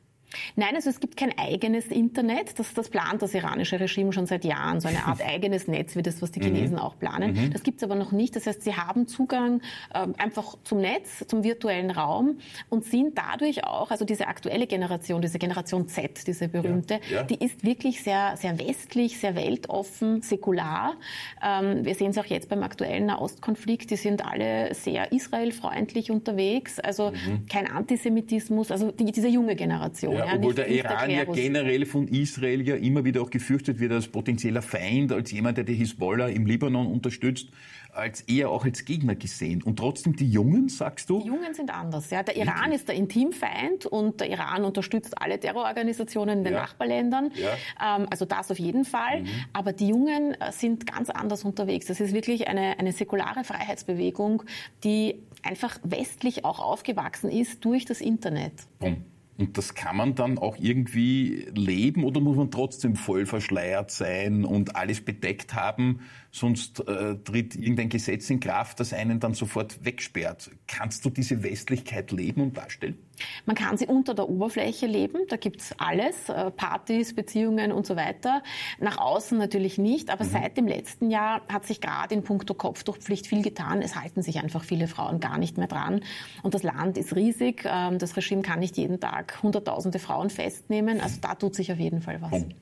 Nein, 0.57 0.75
also 0.75 0.91
es 0.91 1.01
gibt 1.01 1.17
kein 1.17 1.37
eigenes 1.39 1.87
Internet. 1.87 2.59
Das, 2.59 2.73
das 2.75 2.89
plant 2.89 3.23
das 3.23 3.35
iranische 3.35 3.81
Regime 3.81 4.13
schon 4.13 4.27
seit 4.27 4.45
Jahren. 4.45 4.81
So 4.81 4.89
eine 4.89 5.05
Art 5.05 5.21
eigenes 5.27 5.69
Netz 5.69 5.97
wie 5.97 6.03
das, 6.03 6.23
was 6.23 6.31
die 6.31 6.41
Chinesen 6.41 6.77
mhm. 6.77 6.83
auch 6.83 6.99
planen. 6.99 7.35
Mhm. 7.35 7.53
Das 7.53 7.63
gibt 7.63 7.79
es 7.79 7.85
aber 7.85 7.95
noch 7.95 8.13
nicht. 8.13 8.37
Das 8.37 8.47
heißt, 8.47 8.63
sie 8.63 8.75
haben 8.75 9.07
Zugang 9.07 9.61
äh, 9.93 10.07
einfach 10.19 10.57
zum 10.65 10.81
Netz, 10.81 11.25
zum 11.27 11.45
virtuellen 11.45 11.91
Raum 11.91 12.39
und 12.69 12.85
sind 12.85 13.19
dadurch 13.19 13.65
auch, 13.65 13.91
also 13.91 14.05
diese 14.05 14.29
aktuelle 14.29 14.67
Generation, 14.67 15.23
diese 15.23 15.39
Generation 15.39 15.89
Z, 15.89 16.27
diese 16.27 16.49
berühmte, 16.49 17.01
ja. 17.11 17.19
Ja. 17.19 17.23
die 17.25 17.45
ist 17.45 17.65
wirklich 17.65 18.03
sehr, 18.03 18.37
sehr 18.37 18.59
westlich, 18.59 19.19
sehr 19.19 19.35
weltoffen, 19.35 20.23
säkular. 20.23 20.95
Ähm, 21.43 21.85
wir 21.85 21.95
sehen 21.95 22.11
es 22.11 22.19
auch 22.19 22.27
jetzt 22.27 22.49
beim 22.49 22.63
aktuellen 22.63 23.07
Nahostkonflikt. 23.07 23.91
Die 23.91 23.97
sind 23.97 24.25
alle 24.25 24.75
sehr 24.75 25.13
israelfreundlich 25.13 26.11
unterwegs. 26.11 26.79
Also 26.79 27.11
mhm. 27.11 27.47
kein 27.49 27.71
Antisemitismus. 27.71 28.71
Also 28.71 28.91
die, 28.91 29.11
diese 29.13 29.29
junge 29.29 29.57
Generation. 29.57 30.15
Ja, 30.15 30.20
obwohl 30.35 30.55
der 30.55 30.69
Iran 30.69 31.11
ja 31.11 31.25
generell 31.25 31.87
von 31.87 32.09
Israel 32.09 32.67
ja 32.67 32.77
immer 32.77 33.05
wieder 33.05 33.23
auch 33.23 33.31
gefürchtet 33.31 33.81
wird 33.81 33.93
als 33.93 34.09
potenzieller 34.09 34.63
Feind, 34.63 35.13
als 35.13 35.31
jemand, 35.31 35.59
der 35.59 35.65
die 35.65 35.75
Hisbollah 35.75 36.29
im 36.29 36.47
Libanon 36.47 36.87
unterstützt, 36.87 37.49
als 37.93 38.23
eher 38.23 38.51
auch 38.51 38.65
als 38.65 38.85
Gegner 38.85 39.15
gesehen. 39.15 39.63
Und 39.63 39.79
trotzdem 39.79 40.17
die 40.17 40.31
Jungen, 40.31 40.69
sagst 40.69 41.11
du? 41.11 41.21
Die 41.21 41.29
Jungen 41.29 41.55
sind 41.55 41.73
anders. 41.73 42.11
Ja. 42.11 42.23
Der 42.23 42.37
Iran 42.37 42.73
ist 42.73 42.89
der 42.89 42.95
Intimfeind 42.95 43.87
und 43.87 44.21
der 44.21 44.31
Iran 44.31 44.65
unterstützt 44.65 45.21
alle 45.21 45.39
Terrororganisationen 45.39 46.39
in 46.39 46.45
den 46.45 46.55
ja. 46.55 46.61
Nachbarländern. 46.61 47.33
Ja. 47.35 47.97
Ähm, 47.97 48.07
also 48.11 48.25
das 48.25 48.51
auf 48.51 48.59
jeden 48.59 48.85
Fall. 48.85 49.23
Mhm. 49.23 49.29
Aber 49.53 49.73
die 49.73 49.89
Jungen 49.89 50.35
äh, 50.35 50.53
sind 50.53 50.87
ganz 50.87 51.11
anders 51.11 51.45
unterwegs. 51.45 51.87
Das 51.87 52.01
ist 52.01 52.13
wirklich 52.13 52.49
eine, 52.49 52.79
eine 52.79 52.93
säkulare 52.93 53.45
Freiheitsbewegung, 53.45 54.43
die 54.85 55.23
einfach 55.43 55.79
westlich 55.83 56.45
auch 56.45 56.61
aufgewachsen 56.61 57.31
ist 57.31 57.65
durch 57.65 57.85
das 57.85 58.01
Internet. 58.01 58.53
Mhm. 58.81 59.05
Und 59.41 59.57
das 59.57 59.75
kann 59.75 59.97
man 59.97 60.15
dann 60.15 60.37
auch 60.37 60.59
irgendwie 60.59 61.47
leben 61.55 62.05
oder 62.05 62.21
muss 62.21 62.37
man 62.37 62.51
trotzdem 62.51 62.95
voll 62.95 63.25
verschleiert 63.25 63.91
sein 63.91 64.45
und 64.45 64.77
alles 64.77 65.01
bedeckt 65.01 65.55
haben, 65.55 66.01
sonst 66.31 66.81
äh, 66.87 67.17
tritt 67.17 67.57
irgendein 67.57 67.89
Gesetz 67.89 68.31
in 68.31 68.41
Kraft, 68.41 68.79
das 68.81 68.93
einen 68.93 69.19
dann 69.19 69.35
sofort 69.35 69.85
wegsperrt. 69.85 70.51
Kannst 70.69 71.05
du 71.05 71.11
diese 71.11 71.43
Westlichkeit 71.43 72.13
leben 72.13 72.41
und 72.41 72.57
darstellen? 72.57 72.99
Man 73.45 73.57
kann 73.57 73.77
sie 73.77 73.87
unter 73.87 74.15
der 74.15 74.29
Oberfläche 74.29 74.87
leben, 74.87 75.19
da 75.29 75.37
gibt's 75.37 75.75
alles, 75.77 76.29
äh, 76.29 76.51
Partys, 76.51 77.15
Beziehungen 77.15 77.73
und 77.73 77.87
so 77.87 77.97
weiter. 77.97 78.43
Nach 78.79 78.99
außen 78.99 79.37
natürlich 79.37 79.77
nicht, 79.77 80.11
aber 80.11 80.25
mhm. 80.25 80.31
seit 80.31 80.57
dem 80.57 80.67
letzten 80.67 81.11
Jahr 81.11 81.43
hat 81.49 81.67
sich 81.67 81.81
gerade 81.81 82.15
in 82.15 82.23
puncto 82.23 82.55
Kopftuchpflicht 82.55 83.27
viel 83.27 83.43
getan. 83.43 83.83
Es 83.83 83.97
halten 83.97 84.23
sich 84.23 84.39
einfach 84.39 84.65
viele 84.65 84.89
Frauen 84.89 85.21
gar 85.21 85.37
nicht 85.37 85.59
mehr 85.59 85.69
dran. 85.69 86.03
Und 86.43 86.55
das 86.55 86.63
Land 86.63 86.97
ist 86.97 87.15
riesig, 87.15 87.65
ähm, 87.67 87.99
das 87.99 88.17
Regime 88.17 88.43
kann 88.43 88.61
nicht 88.61 88.77
jeden 88.77 89.01
Tag 89.01 89.43
hunderttausende 89.43 89.99
Frauen 89.99 90.31
festnehmen. 90.31 91.01
Also 91.01 91.19
da 91.21 91.35
tut 91.35 91.55
sich 91.55 91.73
auf 91.73 91.79
jeden 91.79 92.01
Fall 92.01 92.23
was. 92.23 92.45
Mhm. 92.45 92.55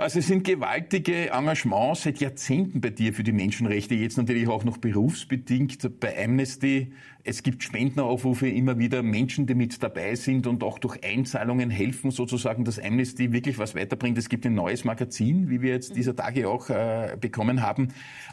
Also 0.00 0.20
es 0.20 0.28
sind 0.28 0.44
gewaltige 0.44 1.28
Engagements 1.30 2.04
seit 2.04 2.20
Jahrzehnten 2.20 2.80
bei 2.80 2.88
dir 2.88 3.12
für 3.12 3.22
die 3.22 3.32
Menschenrechte, 3.32 3.94
jetzt 3.94 4.16
natürlich 4.16 4.48
auch 4.48 4.64
noch 4.64 4.78
berufsbedingt 4.78 6.00
bei 6.00 6.24
Amnesty. 6.24 6.94
Es 7.22 7.42
gibt 7.42 7.62
Spendenaufrufe 7.62 8.48
immer 8.48 8.78
wieder, 8.78 9.02
Menschen, 9.02 9.46
die 9.46 9.54
mit 9.54 9.82
dabei 9.82 10.14
sind 10.14 10.46
und 10.46 10.64
auch 10.64 10.78
durch 10.78 11.04
Einzahlungen 11.04 11.68
helfen, 11.68 12.12
sozusagen, 12.12 12.64
dass 12.64 12.78
Amnesty 12.78 13.32
wirklich 13.32 13.58
was 13.58 13.74
weiterbringt. 13.74 14.16
Es 14.16 14.30
gibt 14.30 14.46
ein 14.46 14.54
neues 14.54 14.84
Magazin, 14.84 15.50
wie 15.50 15.60
wir 15.60 15.72
jetzt 15.72 15.94
dieser 15.96 16.16
Tage 16.16 16.48
auch 16.48 16.70
äh, 16.70 17.18
bekommen 17.20 17.60
haben. 17.60 17.88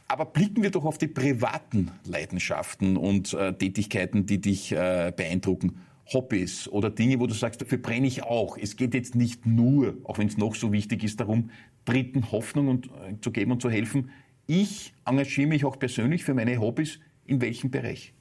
Aber 0.07 0.23
blicken 0.23 0.63
wir 0.63 0.71
doch 0.71 0.85
auf 0.85 0.97
die 0.97 1.07
privaten 1.07 1.91
Leidenschaften 2.05 2.95
und 2.95 3.33
äh, 3.33 3.51
Tätigkeiten, 3.51 4.25
die 4.25 4.39
dich 4.39 4.71
äh, 4.71 5.11
beeindrucken. 5.13 5.81
Hobbys 6.13 6.67
oder 6.67 6.89
Dinge, 6.89 7.19
wo 7.19 7.27
du 7.27 7.33
sagst, 7.33 7.61
dafür 7.61 7.77
brenne 7.77 8.07
ich 8.07 8.23
auch. 8.23 8.57
Es 8.57 8.75
geht 8.75 8.93
jetzt 8.93 9.15
nicht 9.15 9.45
nur, 9.45 9.97
auch 10.03 10.17
wenn 10.17 10.27
es 10.27 10.37
noch 10.37 10.55
so 10.55 10.71
wichtig 10.71 11.03
ist, 11.03 11.19
darum, 11.19 11.49
Dritten 11.85 12.31
Hoffnung 12.31 12.67
und, 12.67 12.87
äh, 12.87 13.19
zu 13.21 13.31
geben 13.31 13.51
und 13.51 13.61
zu 13.61 13.69
helfen. 13.69 14.09
Ich 14.45 14.93
engagiere 15.05 15.47
mich 15.47 15.65
auch 15.65 15.79
persönlich 15.79 16.23
für 16.23 16.33
meine 16.33 16.59
Hobbys. 16.59 16.99
In 17.25 17.41
welchem 17.41 17.71
Bereich? 17.71 18.13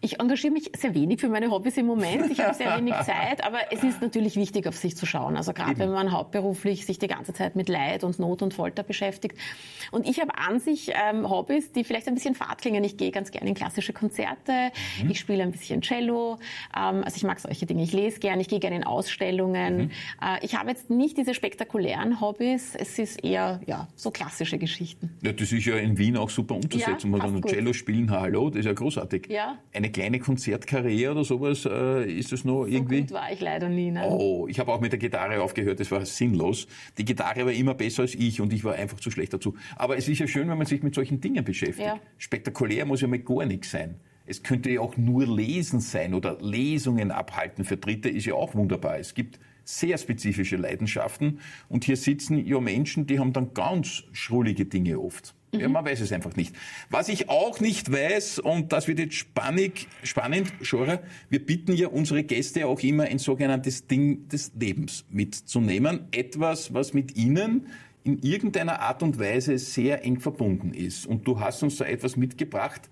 Ich 0.00 0.20
engagiere 0.20 0.52
mich 0.52 0.70
sehr 0.76 0.94
wenig 0.94 1.20
für 1.20 1.28
meine 1.28 1.50
Hobbys 1.50 1.76
im 1.76 1.86
Moment. 1.86 2.30
Ich 2.30 2.40
habe 2.40 2.54
sehr 2.54 2.76
wenig 2.76 2.94
Zeit, 3.04 3.44
aber 3.44 3.58
es 3.70 3.82
ist 3.82 4.00
natürlich 4.00 4.36
wichtig, 4.36 4.66
auf 4.66 4.76
sich 4.76 4.96
zu 4.96 5.06
schauen. 5.06 5.36
Also 5.36 5.52
gerade 5.52 5.78
wenn 5.78 5.90
man 5.90 6.12
hauptberuflich 6.12 6.86
sich 6.86 6.98
die 6.98 7.08
ganze 7.08 7.32
Zeit 7.32 7.56
mit 7.56 7.68
Leid 7.68 8.04
und 8.04 8.18
Not 8.18 8.42
und 8.42 8.54
Folter 8.54 8.82
beschäftigt. 8.82 9.36
Und 9.90 10.08
ich 10.08 10.20
habe 10.20 10.36
an 10.36 10.60
sich 10.60 10.92
ähm, 10.94 11.28
Hobbys, 11.28 11.72
die 11.72 11.84
vielleicht 11.84 12.08
ein 12.08 12.14
bisschen 12.14 12.34
fad 12.34 12.60
klingen. 12.60 12.84
Ich 12.84 12.96
gehe 12.96 13.10
ganz 13.10 13.30
gerne 13.30 13.48
in 13.48 13.54
klassische 13.54 13.92
Konzerte. 13.92 14.72
Mhm. 15.02 15.10
Ich 15.10 15.20
spiele 15.20 15.42
ein 15.42 15.52
bisschen 15.52 15.82
Cello. 15.82 16.38
Ähm, 16.76 17.02
also 17.04 17.16
ich 17.16 17.24
mag 17.24 17.40
solche 17.40 17.66
Dinge. 17.66 17.82
Ich 17.82 17.92
lese 17.92 18.20
gerne. 18.20 18.42
Ich 18.42 18.48
gehe 18.48 18.60
gerne 18.60 18.76
in 18.76 18.84
Ausstellungen. 18.84 19.76
Mhm. 19.76 19.90
Äh, 20.22 20.44
ich 20.44 20.56
habe 20.56 20.70
jetzt 20.70 20.90
nicht 20.90 21.16
diese 21.16 21.34
spektakulären 21.34 22.20
Hobbys. 22.20 22.74
Es 22.74 22.98
ist 22.98 23.24
eher 23.24 23.60
ja 23.66 23.88
so 23.94 24.10
klassische 24.10 24.58
Geschichten. 24.58 25.16
Ja, 25.22 25.32
das 25.32 25.52
ist 25.52 25.64
ja 25.64 25.76
in 25.76 25.98
Wien 25.98 26.16
auch 26.16 26.30
super 26.30 26.54
umzusetzen. 26.54 27.12
Ja, 27.12 27.18
man 27.18 27.40
kann 27.40 27.42
Cello 27.42 27.72
spielen, 27.72 28.10
hallo, 28.10 28.50
das 28.50 28.60
ist 28.60 28.66
ja 28.66 28.72
großartig. 28.72 29.28
Ja. 29.28 29.55
Eine 29.72 29.90
kleine 29.90 30.18
Konzertkarriere 30.18 31.12
oder 31.12 31.24
sowas, 31.24 31.66
äh, 31.66 32.10
ist 32.10 32.32
das 32.32 32.44
noch 32.44 32.64
so 32.64 32.66
irgendwie? 32.66 33.02
Gut 33.02 33.12
war 33.12 33.32
ich 33.32 33.40
leider 33.40 33.68
nie. 33.68 33.90
Ne? 33.90 34.06
Oh, 34.08 34.46
ich 34.48 34.58
habe 34.58 34.72
auch 34.72 34.80
mit 34.80 34.92
der 34.92 34.98
Gitarre 34.98 35.42
aufgehört, 35.42 35.80
das 35.80 35.90
war 35.90 36.04
sinnlos. 36.04 36.66
Die 36.98 37.04
Gitarre 37.04 37.44
war 37.44 37.52
immer 37.52 37.74
besser 37.74 38.02
als 38.02 38.14
ich 38.14 38.40
und 38.40 38.52
ich 38.52 38.64
war 38.64 38.74
einfach 38.74 38.98
zu 38.98 39.10
schlecht 39.10 39.32
dazu. 39.32 39.54
Aber 39.76 39.96
es 39.96 40.08
ist 40.08 40.18
ja 40.18 40.26
schön, 40.26 40.48
wenn 40.48 40.58
man 40.58 40.66
sich 40.66 40.82
mit 40.82 40.94
solchen 40.94 41.20
Dingen 41.20 41.44
beschäftigt. 41.44 41.86
Ja. 41.86 42.00
Spektakulär 42.18 42.86
muss 42.86 43.00
ja 43.00 43.08
mal 43.08 43.18
gar 43.18 43.44
nichts 43.44 43.70
sein. 43.70 43.96
Es 44.26 44.42
könnte 44.42 44.70
ja 44.70 44.80
auch 44.80 44.96
nur 44.96 45.24
Lesen 45.24 45.80
sein 45.80 46.12
oder 46.12 46.38
Lesungen 46.40 47.12
abhalten 47.12 47.64
für 47.64 47.76
Dritte 47.76 48.08
ist 48.08 48.26
ja 48.26 48.34
auch 48.34 48.54
wunderbar. 48.56 48.98
Es 48.98 49.14
gibt 49.14 49.38
sehr 49.62 49.98
spezifische 49.98 50.56
Leidenschaften 50.56 51.38
und 51.68 51.84
hier 51.84 51.96
sitzen 51.96 52.44
ja 52.44 52.60
Menschen, 52.60 53.06
die 53.06 53.20
haben 53.20 53.32
dann 53.32 53.54
ganz 53.54 54.02
schrullige 54.12 54.64
Dinge 54.64 54.98
oft. 54.98 55.35
Mhm. 55.52 55.60
Ja, 55.60 55.68
man 55.68 55.84
weiß 55.84 56.00
es 56.00 56.12
einfach 56.12 56.36
nicht. 56.36 56.54
Was 56.90 57.08
ich 57.08 57.28
auch 57.28 57.60
nicht 57.60 57.90
weiß, 57.90 58.40
und 58.40 58.72
das 58.72 58.88
wird 58.88 58.98
jetzt 58.98 59.14
spannig, 59.14 59.88
spannend, 60.02 60.52
Schora, 60.62 61.00
wir 61.30 61.44
bitten 61.44 61.72
ja 61.72 61.88
unsere 61.88 62.24
Gäste 62.24 62.66
auch 62.66 62.80
immer 62.80 63.04
ein 63.04 63.18
sogenanntes 63.18 63.86
Ding 63.86 64.28
des 64.28 64.52
Lebens 64.58 65.04
mitzunehmen. 65.10 66.08
Etwas, 66.10 66.74
was 66.74 66.94
mit 66.94 67.16
ihnen 67.16 67.66
in 68.04 68.18
irgendeiner 68.20 68.80
Art 68.80 69.02
und 69.02 69.18
Weise 69.18 69.58
sehr 69.58 70.04
eng 70.04 70.20
verbunden 70.20 70.72
ist. 70.72 71.06
Und 71.06 71.26
du 71.26 71.40
hast 71.40 71.62
uns 71.62 71.76
da 71.76 71.84
etwas 71.84 72.16
mitgebracht, 72.16 72.88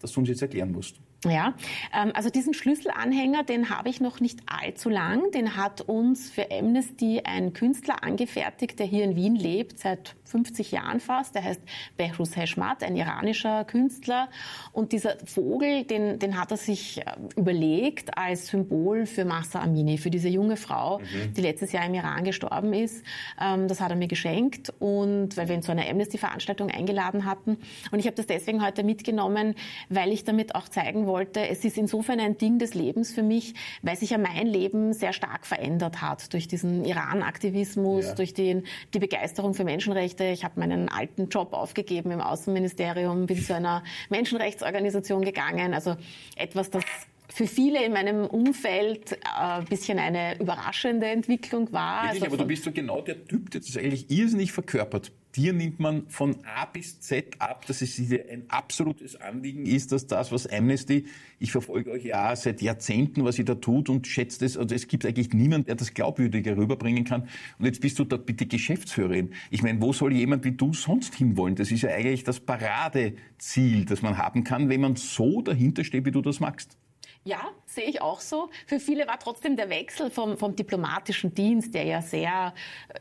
das 0.00 0.12
du 0.12 0.20
uns 0.20 0.28
jetzt 0.28 0.42
erklären 0.42 0.72
musst. 0.72 1.00
Ja, 1.24 1.54
ähm, 1.94 2.12
also 2.14 2.30
diesen 2.30 2.54
Schlüsselanhänger, 2.54 3.44
den 3.44 3.68
habe 3.68 3.90
ich 3.90 4.00
noch 4.00 4.20
nicht 4.20 4.40
allzu 4.46 4.88
lang. 4.88 5.30
Den 5.32 5.56
hat 5.56 5.82
uns 5.82 6.30
für 6.30 6.50
Amnesty 6.50 7.20
ein 7.24 7.52
Künstler 7.52 8.02
angefertigt, 8.02 8.78
der 8.78 8.86
hier 8.86 9.04
in 9.04 9.16
Wien 9.16 9.36
lebt, 9.36 9.78
seit 9.78 10.16
50 10.30 10.70
Jahren 10.72 11.00
fast. 11.00 11.34
Der 11.34 11.44
heißt 11.44 11.60
Behruz 11.96 12.36
Heshmat, 12.36 12.82
ein 12.82 12.96
iranischer 12.96 13.64
Künstler. 13.64 14.28
Und 14.72 14.92
dieser 14.92 15.16
Vogel, 15.24 15.84
den, 15.84 16.18
den 16.18 16.40
hat 16.40 16.50
er 16.50 16.56
sich 16.56 16.98
äh, 16.98 17.04
überlegt 17.36 18.16
als 18.16 18.48
Symbol 18.48 19.06
für 19.06 19.24
Massa 19.24 19.60
Amini, 19.60 19.98
für 19.98 20.10
diese 20.10 20.28
junge 20.28 20.56
Frau, 20.56 20.98
mhm. 20.98 21.34
die 21.34 21.40
letztes 21.40 21.72
Jahr 21.72 21.86
im 21.86 21.94
Iran 21.94 22.24
gestorben 22.24 22.72
ist. 22.72 23.04
Ähm, 23.40 23.68
das 23.68 23.80
hat 23.80 23.90
er 23.90 23.96
mir 23.96 24.08
geschenkt 24.08 24.72
und 24.78 25.36
weil 25.36 25.48
wir 25.48 25.56
ihn 25.56 25.62
zu 25.62 25.72
einer 25.72 25.88
Amnesty-Veranstaltung 25.88 26.70
eingeladen 26.70 27.24
hatten. 27.24 27.58
Und 27.90 27.98
ich 27.98 28.06
habe 28.06 28.16
das 28.16 28.26
deswegen 28.26 28.64
heute 28.64 28.84
mitgenommen, 28.84 29.54
weil 29.88 30.12
ich 30.12 30.24
damit 30.24 30.54
auch 30.54 30.68
zeigen 30.68 31.06
wollte, 31.06 31.48
es 31.48 31.64
ist 31.64 31.76
insofern 31.76 32.20
ein 32.20 32.38
Ding 32.38 32.58
des 32.58 32.74
Lebens 32.74 33.12
für 33.12 33.22
mich, 33.22 33.54
weil 33.82 33.96
sich 33.96 34.10
ja 34.10 34.18
mein 34.18 34.46
Leben 34.46 34.92
sehr 34.92 35.12
stark 35.12 35.46
verändert 35.46 36.00
hat 36.02 36.32
durch 36.32 36.48
diesen 36.48 36.84
Iran-Aktivismus, 36.84 38.06
ja. 38.06 38.14
durch 38.14 38.34
den, 38.34 38.64
die 38.94 38.98
Begeisterung 38.98 39.54
für 39.54 39.64
Menschenrechte 39.64 40.19
Rechte. 40.20 40.32
Ich 40.32 40.44
habe 40.44 40.60
meinen 40.60 40.88
alten 40.88 41.28
Job 41.28 41.52
aufgegeben 41.52 42.10
im 42.10 42.20
Außenministerium, 42.20 43.26
bin 43.26 43.42
zu 43.42 43.54
einer 43.54 43.82
Menschenrechtsorganisation 44.10 45.22
gegangen. 45.22 45.74
Also 45.74 45.96
etwas, 46.36 46.70
das 46.70 46.84
für 47.32 47.46
viele 47.46 47.84
in 47.84 47.92
meinem 47.92 48.26
Umfeld 48.26 49.18
ein 49.34 49.62
äh, 49.62 49.64
bisschen 49.64 49.98
eine 49.98 50.38
überraschende 50.40 51.06
Entwicklung 51.06 51.72
war. 51.72 52.04
Wirklich, 52.04 52.22
also 52.22 52.34
aber 52.34 52.42
du 52.42 52.48
bist 52.48 52.64
so 52.64 52.72
genau 52.72 53.00
der 53.00 53.24
Typ, 53.24 53.50
der 53.50 53.60
das 53.60 53.76
eigentlich 53.76 54.10
irrsinnig 54.10 54.52
verkörpert. 54.52 55.12
Dir 55.36 55.52
nimmt 55.52 55.78
man 55.78 56.08
von 56.08 56.38
A 56.44 56.64
bis 56.64 57.00
Z 57.00 57.36
ab, 57.38 57.64
dass 57.66 57.82
es 57.82 57.94
dir 57.94 58.24
ein 58.28 58.46
absolutes 58.48 59.14
Anliegen 59.14 59.64
ist, 59.64 59.92
dass 59.92 60.08
das, 60.08 60.32
was 60.32 60.48
Amnesty, 60.48 61.06
ich 61.38 61.52
verfolge 61.52 61.92
euch 61.92 62.04
ja 62.04 62.34
seit 62.34 62.60
Jahrzehnten, 62.60 63.24
was 63.24 63.38
ihr 63.38 63.44
da 63.44 63.54
tut 63.54 63.88
und 63.88 64.08
schätzt 64.08 64.42
es, 64.42 64.56
also 64.56 64.74
es 64.74 64.88
gibt 64.88 65.06
eigentlich 65.06 65.32
niemanden, 65.32 65.66
der 65.66 65.76
das 65.76 65.94
glaubwürdiger 65.94 66.56
rüberbringen 66.56 67.04
kann. 67.04 67.28
Und 67.60 67.66
jetzt 67.66 67.80
bist 67.80 68.00
du 68.00 68.04
da 68.04 68.16
bitte 68.16 68.46
Geschäftsführerin. 68.46 69.30
Ich 69.52 69.62
meine, 69.62 69.80
wo 69.80 69.92
soll 69.92 70.12
jemand 70.12 70.44
wie 70.44 70.52
du 70.52 70.72
sonst 70.72 71.14
hinwollen? 71.14 71.54
Das 71.54 71.70
ist 71.70 71.82
ja 71.82 71.90
eigentlich 71.90 72.24
das 72.24 72.40
Paradeziel, 72.40 73.84
das 73.84 74.02
man 74.02 74.18
haben 74.18 74.42
kann, 74.42 74.68
wenn 74.68 74.80
man 74.80 74.96
so 74.96 75.42
dahinter 75.42 75.84
steht, 75.84 76.04
wie 76.06 76.10
du 76.10 76.22
das 76.22 76.40
magst. 76.40 76.76
Ja, 77.24 77.50
sehe 77.66 77.84
ich 77.84 78.00
auch 78.00 78.20
so. 78.20 78.48
Für 78.66 78.80
viele 78.80 79.06
war 79.06 79.18
trotzdem 79.18 79.54
der 79.54 79.68
Wechsel 79.68 80.10
vom, 80.10 80.38
vom 80.38 80.56
diplomatischen 80.56 81.34
Dienst, 81.34 81.74
der 81.74 81.84
ja 81.84 82.00
sehr 82.00 82.54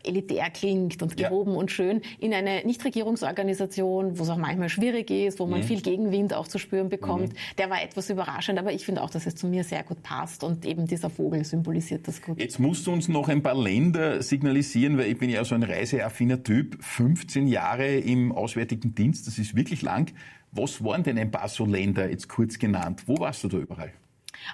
äh, 0.03 0.09
elitär 0.09 0.49
klingt 0.49 1.01
und 1.01 1.15
gehoben 1.15 1.53
ja. 1.53 1.57
und 1.57 1.71
schön, 1.71 2.01
in 2.19 2.33
eine 2.33 2.65
Nichtregierungsorganisation, 2.65 4.19
wo 4.19 4.23
es 4.23 4.29
auch 4.29 4.37
manchmal 4.37 4.67
schwierig 4.67 5.09
ist, 5.09 5.39
wo 5.39 5.45
man 5.45 5.61
mhm. 5.61 5.63
viel 5.63 5.81
Gegenwind 5.81 6.33
auch 6.33 6.49
zu 6.49 6.59
spüren 6.59 6.89
bekommt, 6.89 7.29
mhm. 7.29 7.37
der 7.57 7.69
war 7.69 7.81
etwas 7.81 8.09
überraschend. 8.09 8.59
Aber 8.59 8.73
ich 8.73 8.83
finde 8.83 9.03
auch, 9.03 9.09
dass 9.09 9.25
es 9.25 9.35
zu 9.35 9.47
mir 9.47 9.63
sehr 9.63 9.83
gut 9.83 10.03
passt 10.03 10.43
und 10.43 10.65
eben 10.65 10.85
dieser 10.85 11.09
Vogel 11.09 11.45
symbolisiert 11.45 12.05
das 12.05 12.21
gut. 12.21 12.41
Jetzt 12.41 12.59
musst 12.59 12.85
du 12.87 12.91
uns 12.91 13.07
noch 13.07 13.29
ein 13.29 13.41
paar 13.41 13.55
Länder 13.55 14.21
signalisieren, 14.21 14.97
weil 14.97 15.05
ich 15.05 15.17
bin 15.17 15.29
ja 15.29 15.45
so 15.45 15.55
ein 15.55 15.63
reiseaffiner 15.63 16.43
Typ. 16.43 16.77
15 16.83 17.47
Jahre 17.47 17.95
im 17.95 18.33
Auswärtigen 18.33 18.93
Dienst, 18.95 19.27
das 19.27 19.39
ist 19.39 19.55
wirklich 19.55 19.81
lang. 19.81 20.11
Was 20.51 20.83
waren 20.83 21.03
denn 21.03 21.17
ein 21.17 21.31
paar 21.31 21.47
so 21.47 21.65
Länder, 21.65 22.09
jetzt 22.09 22.27
kurz 22.27 22.59
genannt? 22.59 23.03
Wo 23.05 23.17
warst 23.17 23.45
du 23.45 23.47
da 23.47 23.57
überall? 23.57 23.93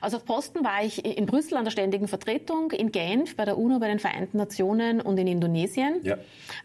Also 0.01 0.17
auf 0.17 0.25
Posten 0.25 0.63
war 0.63 0.83
ich 0.83 1.05
in 1.05 1.25
Brüssel 1.25 1.57
an 1.57 1.63
der 1.63 1.71
ständigen 1.71 2.07
Vertretung, 2.07 2.71
in 2.71 2.91
Genf 2.91 3.35
bei 3.35 3.45
der 3.45 3.57
UNO, 3.57 3.79
bei 3.79 3.87
den 3.87 3.99
Vereinten 3.99 4.37
Nationen 4.37 5.01
und 5.01 5.17
in 5.17 5.27
Indonesien. 5.27 6.01
Ja. 6.03 6.17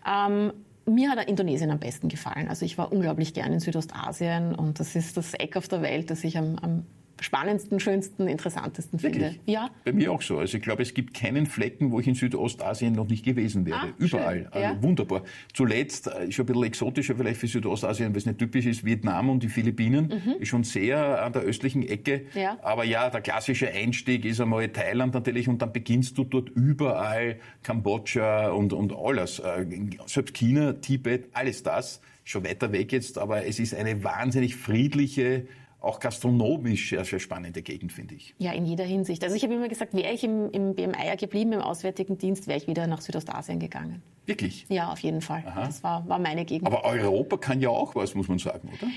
Ähm, 0.06 0.52
mir 0.86 1.10
hat 1.10 1.28
Indonesien 1.28 1.70
am 1.70 1.78
besten 1.78 2.08
gefallen. 2.08 2.48
Also 2.48 2.64
ich 2.64 2.78
war 2.78 2.92
unglaublich 2.92 3.34
gern 3.34 3.52
in 3.52 3.60
Südostasien 3.60 4.54
und 4.54 4.80
das 4.80 4.96
ist 4.96 5.16
das 5.16 5.34
Eck 5.34 5.56
auf 5.56 5.68
der 5.68 5.82
Welt, 5.82 6.10
das 6.10 6.24
ich 6.24 6.36
am, 6.36 6.56
am 6.60 6.86
spannendsten, 7.20 7.80
schönsten, 7.80 8.26
interessantesten 8.28 9.02
Wirklich? 9.02 9.24
finde. 9.24 9.40
Ja. 9.46 9.70
Bei 9.84 9.92
mir 9.92 10.12
auch 10.12 10.22
so. 10.22 10.38
Also 10.38 10.56
ich 10.56 10.62
glaube, 10.62 10.82
es 10.82 10.94
gibt 10.94 11.14
keinen 11.14 11.46
Flecken, 11.46 11.92
wo 11.92 12.00
ich 12.00 12.08
in 12.08 12.14
Südostasien 12.14 12.94
noch 12.94 13.08
nicht 13.08 13.24
gewesen 13.24 13.66
wäre. 13.66 13.78
Ah, 13.78 13.88
Überall. 13.98 14.48
Also 14.50 14.58
ja. 14.58 14.82
wunderbar. 14.82 15.22
Zuletzt, 15.52 16.06
äh, 16.08 16.32
schon 16.32 16.44
ein 16.44 16.46
bisschen 16.46 16.64
exotischer 16.64 17.14
vielleicht 17.14 17.40
für 17.40 17.46
Südostasien, 17.46 18.10
weil 18.10 18.16
es 18.18 18.26
nicht 18.26 18.38
typisch 18.38 18.66
ist, 18.66 18.84
Vietnam 18.84 19.30
und 19.30 19.42
die 19.42 19.48
Philippinen. 19.48 20.06
Mhm. 20.06 20.40
Ist 20.40 20.48
schon 20.48 20.64
sehr 20.64 21.22
an 21.22 21.32
der 21.32 21.42
östlichen 21.42 21.86
Ecke. 21.86 22.26
Ja. 22.34 22.58
Aber 22.62 22.84
ja, 22.84 23.10
der 23.10 23.20
klassische 23.20 23.70
Einstieg 23.70 24.24
ist 24.24 24.40
einmal 24.40 24.68
Thailand 24.68 25.14
natürlich 25.14 25.48
und 25.48 25.60
dann 25.62 25.72
beginnst 25.72 26.16
du 26.18 26.24
dort 26.24 26.48
überall 26.50 27.36
Kambodscha 27.62 28.48
und, 28.50 28.72
und 28.72 28.94
alles. 28.96 29.38
Äh, 29.38 29.66
selbst 30.06 30.34
China, 30.34 30.74
Tibet, 30.74 31.28
alles 31.32 31.62
das. 31.62 32.00
Schon 32.24 32.44
weiter 32.44 32.70
weg 32.72 32.92
jetzt, 32.92 33.18
aber 33.18 33.46
es 33.46 33.58
ist 33.58 33.74
eine 33.74 34.04
wahnsinnig 34.04 34.54
friedliche, 34.54 35.46
auch 35.80 35.98
gastronomisch 35.98 36.90
sehr, 36.90 37.04
sehr 37.04 37.18
spannende 37.18 37.62
Gegend, 37.62 37.92
finde 37.92 38.14
ich. 38.14 38.34
Ja, 38.38 38.52
in 38.52 38.66
jeder 38.66 38.84
Hinsicht. 38.84 39.24
Also 39.24 39.34
ich 39.34 39.42
habe 39.42 39.54
immer 39.54 39.68
gesagt, 39.68 39.94
wäre 39.94 40.12
ich 40.12 40.22
im, 40.24 40.50
im 40.50 40.74
BMI 40.74 41.16
geblieben, 41.18 41.52
im 41.52 41.60
Auswärtigen 41.60 42.18
Dienst, 42.18 42.46
wäre 42.46 42.58
ich 42.58 42.66
wieder 42.66 42.86
nach 42.86 43.00
Südostasien 43.00 43.58
gegangen. 43.58 44.02
Wirklich? 44.26 44.66
Ja, 44.68 44.92
auf 44.92 44.98
jeden 45.00 45.22
Fall. 45.22 45.42
Aha. 45.46 45.66
Das 45.66 45.82
war, 45.82 46.06
war 46.08 46.18
meine 46.18 46.44
Gegend. 46.44 46.66
Aber 46.66 46.84
Europa 46.84 47.36
kann 47.38 47.60
ja 47.60 47.70
auch 47.70 47.94
was, 47.94 48.14
muss 48.14 48.28
man 48.28 48.38
sagen, 48.38 48.68
oder? 48.68 48.88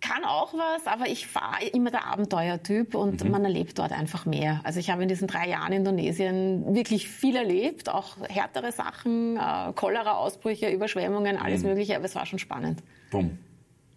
kann 0.00 0.24
auch 0.24 0.52
was, 0.54 0.86
aber 0.86 1.08
ich 1.08 1.26
fahre 1.26 1.64
immer 1.72 1.90
der 1.90 2.06
Abenteuertyp 2.06 2.94
und 2.94 3.24
mhm. 3.24 3.30
man 3.30 3.44
erlebt 3.44 3.78
dort 3.78 3.92
einfach 3.92 4.26
mehr. 4.26 4.60
Also 4.62 4.78
ich 4.78 4.90
habe 4.90 5.02
in 5.02 5.08
diesen 5.08 5.26
drei 5.26 5.48
Jahren 5.48 5.72
Indonesien 5.72 6.74
wirklich 6.74 7.08
viel 7.08 7.34
erlebt, 7.34 7.88
auch 7.88 8.16
härtere 8.28 8.72
Sachen, 8.72 9.36
äh, 9.36 9.72
Cholera-Ausbrüche, 9.74 10.68
Überschwemmungen, 10.68 11.38
alles 11.38 11.62
mhm. 11.62 11.70
Mögliche, 11.70 11.96
aber 11.96 12.04
es 12.04 12.14
war 12.14 12.26
schon 12.26 12.38
spannend. 12.38 12.82
Bumm. 13.10 13.38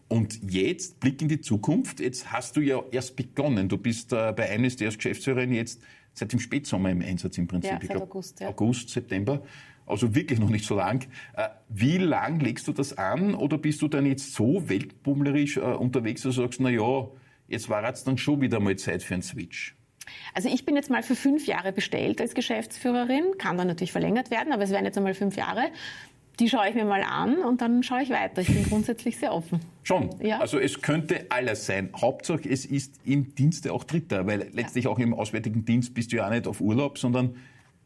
Und 0.10 0.52
jetzt, 0.52 1.00
Blick 1.00 1.22
in 1.22 1.30
die 1.30 1.40
Zukunft, 1.40 2.00
jetzt 2.00 2.32
hast 2.32 2.58
du 2.58 2.62
ja 2.62 2.82
erst 2.92 3.16
begonnen. 3.16 3.70
Du 3.70 3.78
bist 3.78 4.12
äh, 4.12 4.34
bei 4.36 4.54
Amnesty 4.54 4.86
als 4.86 4.98
Geschäftsführerin 4.98 5.54
jetzt 5.54 5.82
seit 6.14 6.34
dem 6.34 6.40
Spätsommer 6.40 6.90
im 6.90 7.02
Einsatz 7.02 7.38
im 7.38 7.48
Prinzip. 7.48 7.72
Ja, 7.72 7.80
seit 7.80 7.90
glaub, 7.92 8.04
August, 8.04 8.40
ja. 8.40 8.50
August, 8.50 8.90
September. 8.90 9.44
Also 9.86 10.14
wirklich 10.16 10.40
noch 10.40 10.50
nicht 10.50 10.66
so 10.66 10.76
lang. 10.76 11.08
Äh, 11.36 11.50
wie 11.70 11.98
lang 11.98 12.40
legst 12.40 12.68
du 12.68 12.74
das 12.74 12.98
an 12.98 13.36
oder 13.36 13.60
bist 13.60 13.84
du 13.84 13.88
dann 13.88 14.08
jetzt 14.08 14.34
so 14.34 14.68
weltbummlerisch 14.68 15.58
äh, 15.58 15.62
unterwegs, 15.62 16.24
dass 16.24 16.36
du 16.36 16.42
sagst, 16.42 16.60
na 16.60 16.70
ja, 16.70 17.08
jetzt 17.48 17.70
war 17.70 17.86
jetzt 17.86 18.08
dann 18.08 18.18
schon 18.18 18.42
wieder 18.42 18.60
mal 18.60 18.76
Zeit 18.78 19.04
für 19.04 19.14
einen 19.14 19.24
Switch? 19.24 19.76
Also 20.34 20.50
ich 20.50 20.66
bin 20.66 20.76
jetzt 20.76 20.90
mal 20.90 21.04
für 21.04 21.16
fünf 21.16 21.46
Jahre 21.46 21.72
bestellt 21.72 22.20
als 22.20 22.34
Geschäftsführerin, 22.34 23.38
kann 23.38 23.58
dann 23.58 23.68
natürlich 23.68 23.92
verlängert 23.92 24.32
werden, 24.32 24.54
aber 24.54 24.64
es 24.64 24.72
werden 24.72 24.86
jetzt 24.86 24.98
einmal 24.98 25.14
fünf 25.14 25.36
Jahre 25.36 25.70
die 26.40 26.50
schaue 26.50 26.70
ich 26.70 26.76
mir 26.76 26.86
mal 26.86 27.04
an 27.04 27.40
und 27.40 27.62
dann 27.62 27.84
schaue 27.84 28.02
ich 28.02 28.10
weiter. 28.10 28.42
Ich 28.42 28.48
bin 28.48 28.64
grundsätzlich 28.64 29.18
sehr 29.18 29.34
offen. 29.34 29.60
Schon. 29.84 30.10
Ja. 30.22 30.40
Also 30.40 30.60
es 30.60 30.82
könnte 30.82 31.26
alles 31.30 31.66
sein. 31.66 31.90
Hauptsache 31.96 32.48
es 32.50 32.66
ist 32.66 33.00
im 33.06 33.36
Dienste 33.36 33.74
auch 33.74 33.84
Dritter, 33.84 34.26
weil 34.26 34.50
letztlich 34.54 34.86
ja. 34.86 34.92
auch 34.92 35.00
im 35.00 35.14
Auswärtigen 35.14 35.66
Dienst 35.66 35.94
bist 35.94 36.12
du 36.12 36.18
ja 36.18 36.28
auch 36.28 36.32
nicht 36.32 36.48
auf 36.48 36.62
Urlaub, 36.62 36.98
sondern 36.98 37.36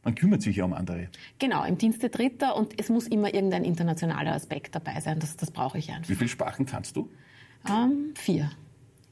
man 0.03 0.15
kümmert 0.15 0.41
sich 0.41 0.57
ja 0.57 0.65
um 0.65 0.73
andere. 0.73 1.09
Genau, 1.39 1.63
im 1.63 1.77
Dienste 1.77 2.09
Dritter 2.09 2.55
und 2.55 2.79
es 2.79 2.89
muss 2.89 3.07
immer 3.07 3.33
irgendein 3.33 3.63
internationaler 3.63 4.33
Aspekt 4.33 4.75
dabei 4.75 4.99
sein. 4.99 5.19
Das, 5.19 5.37
das 5.37 5.49
brauche 5.49 5.77
ich 5.77 5.91
einfach. 5.91 6.09
Wie 6.09 6.15
viele 6.15 6.29
Sprachen 6.29 6.65
kannst 6.65 6.95
du? 6.95 7.09
Ähm, 7.67 8.13
vier. 8.15 8.51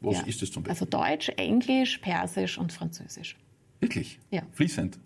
Was 0.01 0.17
ja. 0.17 0.25
ist 0.25 0.41
das 0.41 0.51
zum 0.51 0.63
Beispiel? 0.63 0.71
Also 0.71 0.85
Deutsch, 0.85 1.29
Englisch, 1.37 1.99
Persisch 1.99 2.57
und 2.57 2.73
Französisch. 2.73 3.37
Wirklich? 3.79 4.19
Ja. 4.31 4.41
Fließend? 4.51 4.99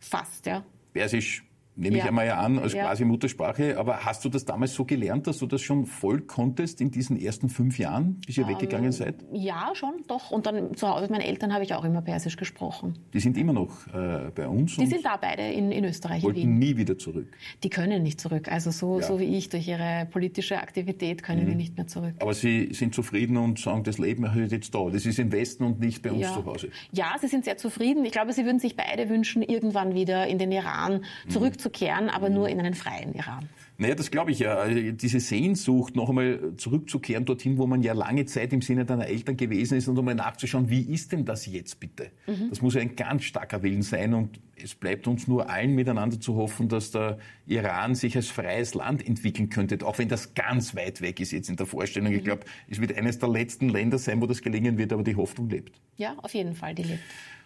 Fast, 0.00 0.46
ja. 0.46 0.64
Persisch 0.92 1.44
nehme 1.78 1.96
ja. 1.96 2.04
ich 2.04 2.08
einmal 2.08 2.26
ja 2.26 2.38
an, 2.38 2.58
als 2.58 2.72
ja. 2.72 2.84
quasi 2.84 3.04
Muttersprache. 3.04 3.78
Aber 3.78 4.04
hast 4.04 4.24
du 4.24 4.28
das 4.28 4.44
damals 4.44 4.74
so 4.74 4.84
gelernt, 4.84 5.26
dass 5.26 5.38
du 5.38 5.46
das 5.46 5.62
schon 5.62 5.86
voll 5.86 6.20
konntest 6.20 6.80
in 6.80 6.90
diesen 6.90 7.18
ersten 7.18 7.48
fünf 7.48 7.78
Jahren, 7.78 8.20
bis 8.26 8.36
ihr 8.36 8.44
ähm, 8.44 8.50
weggegangen 8.50 8.92
seid? 8.92 9.16
Ja, 9.32 9.70
schon, 9.74 9.94
doch. 10.08 10.30
Und 10.30 10.46
dann 10.46 10.74
zu 10.74 10.88
Hause 10.88 11.02
mit 11.02 11.10
meinen 11.12 11.20
Eltern 11.22 11.54
habe 11.54 11.64
ich 11.64 11.74
auch 11.74 11.84
immer 11.84 12.02
Persisch 12.02 12.36
gesprochen. 12.36 12.98
Die 13.12 13.20
sind 13.20 13.36
immer 13.36 13.52
noch 13.52 13.86
äh, 13.94 14.30
bei 14.34 14.48
uns? 14.48 14.76
Die 14.76 14.86
sind 14.86 15.04
da 15.04 15.16
beide 15.16 15.42
in, 15.42 15.70
in 15.70 15.84
Österreich, 15.84 16.22
wollten 16.22 16.40
in 16.40 16.48
Wien. 16.48 16.58
nie 16.58 16.76
wieder 16.76 16.98
zurück? 16.98 17.28
Die 17.62 17.70
können 17.70 18.02
nicht 18.02 18.20
zurück. 18.20 18.50
Also 18.50 18.70
so, 18.70 19.00
ja. 19.00 19.06
so 19.06 19.20
wie 19.20 19.36
ich, 19.36 19.48
durch 19.48 19.68
ihre 19.68 20.06
politische 20.10 20.58
Aktivität 20.58 21.22
können 21.22 21.44
mhm. 21.44 21.50
die 21.50 21.54
nicht 21.54 21.76
mehr 21.76 21.86
zurück. 21.86 22.14
Aber 22.20 22.34
Sie 22.34 22.72
sind 22.72 22.94
zufrieden 22.94 23.36
und 23.36 23.58
sagen, 23.58 23.84
das 23.84 23.98
Leben 23.98 24.24
ist 24.24 24.52
jetzt 24.52 24.74
da. 24.74 24.88
Das 24.90 25.06
ist 25.06 25.18
im 25.18 25.32
Westen 25.32 25.64
und 25.64 25.80
nicht 25.80 26.02
bei 26.02 26.12
uns 26.12 26.32
zu 26.32 26.44
Hause. 26.44 26.70
Ja, 26.92 27.16
sie 27.20 27.28
sind 27.28 27.44
sehr 27.44 27.56
zufrieden. 27.56 28.04
Ich 28.04 28.12
glaube, 28.12 28.32
sie 28.32 28.44
würden 28.44 28.58
sich 28.58 28.76
beide 28.76 29.08
wünschen, 29.08 29.42
irgendwann 29.42 29.94
wieder 29.94 30.26
in 30.26 30.38
den 30.38 30.52
Iran 30.52 31.04
mhm. 31.26 31.30
Zurückzukehren, 31.68 32.08
aber 32.10 32.30
nur 32.30 32.48
in 32.48 32.58
einen 32.58 32.74
freien 32.74 33.14
Iran. 33.14 33.48
Naja, 33.80 33.94
das 33.94 34.10
glaube 34.10 34.32
ich 34.32 34.40
ja. 34.40 34.56
Also, 34.56 34.90
diese 34.92 35.20
Sehnsucht, 35.20 35.94
noch 35.94 36.08
einmal 36.08 36.54
zurückzukehren 36.56 37.24
dorthin, 37.24 37.58
wo 37.58 37.66
man 37.66 37.82
ja 37.82 37.92
lange 37.92 38.24
Zeit 38.26 38.52
im 38.52 38.60
Sinne 38.60 38.84
deiner 38.84 39.06
Eltern 39.06 39.36
gewesen 39.36 39.78
ist 39.78 39.86
und 39.86 39.98
einmal 39.98 40.16
nachzuschauen, 40.16 40.68
wie 40.68 40.80
ist 40.80 41.12
denn 41.12 41.24
das 41.24 41.46
jetzt 41.46 41.78
bitte? 41.78 42.10
Mhm. 42.26 42.50
Das 42.50 42.60
muss 42.60 42.74
ja 42.74 42.80
ein 42.80 42.96
ganz 42.96 43.22
starker 43.24 43.62
Willen 43.62 43.82
sein 43.82 44.14
und 44.14 44.40
es 44.60 44.74
bleibt 44.74 45.06
uns 45.06 45.28
nur 45.28 45.48
allen 45.48 45.76
miteinander 45.76 46.18
zu 46.18 46.34
hoffen, 46.34 46.68
dass 46.68 46.90
der 46.90 47.18
Iran 47.46 47.94
sich 47.94 48.16
als 48.16 48.26
freies 48.26 48.74
Land 48.74 49.06
entwickeln 49.06 49.48
könnte, 49.48 49.78
auch 49.86 49.98
wenn 49.98 50.08
das 50.08 50.34
ganz 50.34 50.74
weit 50.74 51.00
weg 51.00 51.20
ist 51.20 51.30
jetzt 51.30 51.48
in 51.48 51.54
der 51.54 51.66
Vorstellung. 51.66 52.12
Ich 52.12 52.22
mhm. 52.22 52.24
glaube, 52.24 52.42
es 52.68 52.80
wird 52.80 52.96
eines 52.96 53.20
der 53.20 53.28
letzten 53.28 53.68
Länder 53.68 53.98
sein, 53.98 54.20
wo 54.20 54.26
das 54.26 54.42
gelingen 54.42 54.76
wird, 54.76 54.92
aber 54.92 55.04
die 55.04 55.14
Hoffnung 55.14 55.48
lebt. 55.48 55.80
Ja, 55.96 56.16
auf 56.18 56.34
jeden 56.34 56.54
Fall, 56.54 56.74
die 56.74 56.82
lebt. 56.82 57.00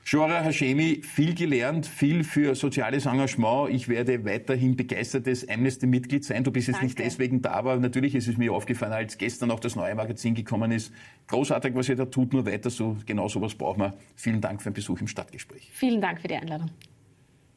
Shora 0.05 0.43
Hashemi, 0.43 1.01
viel 1.03 1.33
gelernt, 1.35 1.87
viel 1.87 2.25
für 2.25 2.57
soziales 2.57 3.07
Engagement. 3.07 3.71
Ich 3.71 3.89
werde 3.89 4.25
weiterhin 4.25 4.77
begeistertes 4.77 5.49
Amnesty-Mitglied 5.49 6.25
sein. 6.25 6.43
Du 6.43 6.51
bist 6.51 6.67
jetzt 6.67 6.77
Danke. 6.77 6.87
nicht 6.87 6.99
deswegen 6.99 7.41
da, 7.41 7.53
aber 7.53 7.77
natürlich 7.77 8.17
ist 8.17 8.27
es 8.27 8.37
mir 8.37 8.53
aufgefallen, 8.53 8.93
als 8.93 9.17
gestern 9.17 9.53
auch 9.53 9.61
das 9.61 9.77
neue 9.77 9.95
Magazin 9.95 10.35
gekommen 10.35 10.73
ist. 10.73 10.93
Großartig, 11.29 11.75
was 11.77 11.89
ihr 11.89 11.97
da 11.97 12.07
tut, 12.07 12.33
nur 12.33 12.45
weiter 12.47 12.69
so. 12.69 12.97
Genau 13.07 13.29
sowas 13.29 13.55
brauchen 13.55 13.81
wir. 13.81 13.95
Vielen 14.17 14.41
Dank 14.41 14.61
für 14.61 14.71
den 14.71 14.75
Besuch 14.75 15.01
im 15.01 15.07
Stadtgespräch. 15.07 15.71
Vielen 15.73 16.01
Dank 16.01 16.21
für 16.21 16.29
die 16.29 16.37
Einladung. 16.37 16.71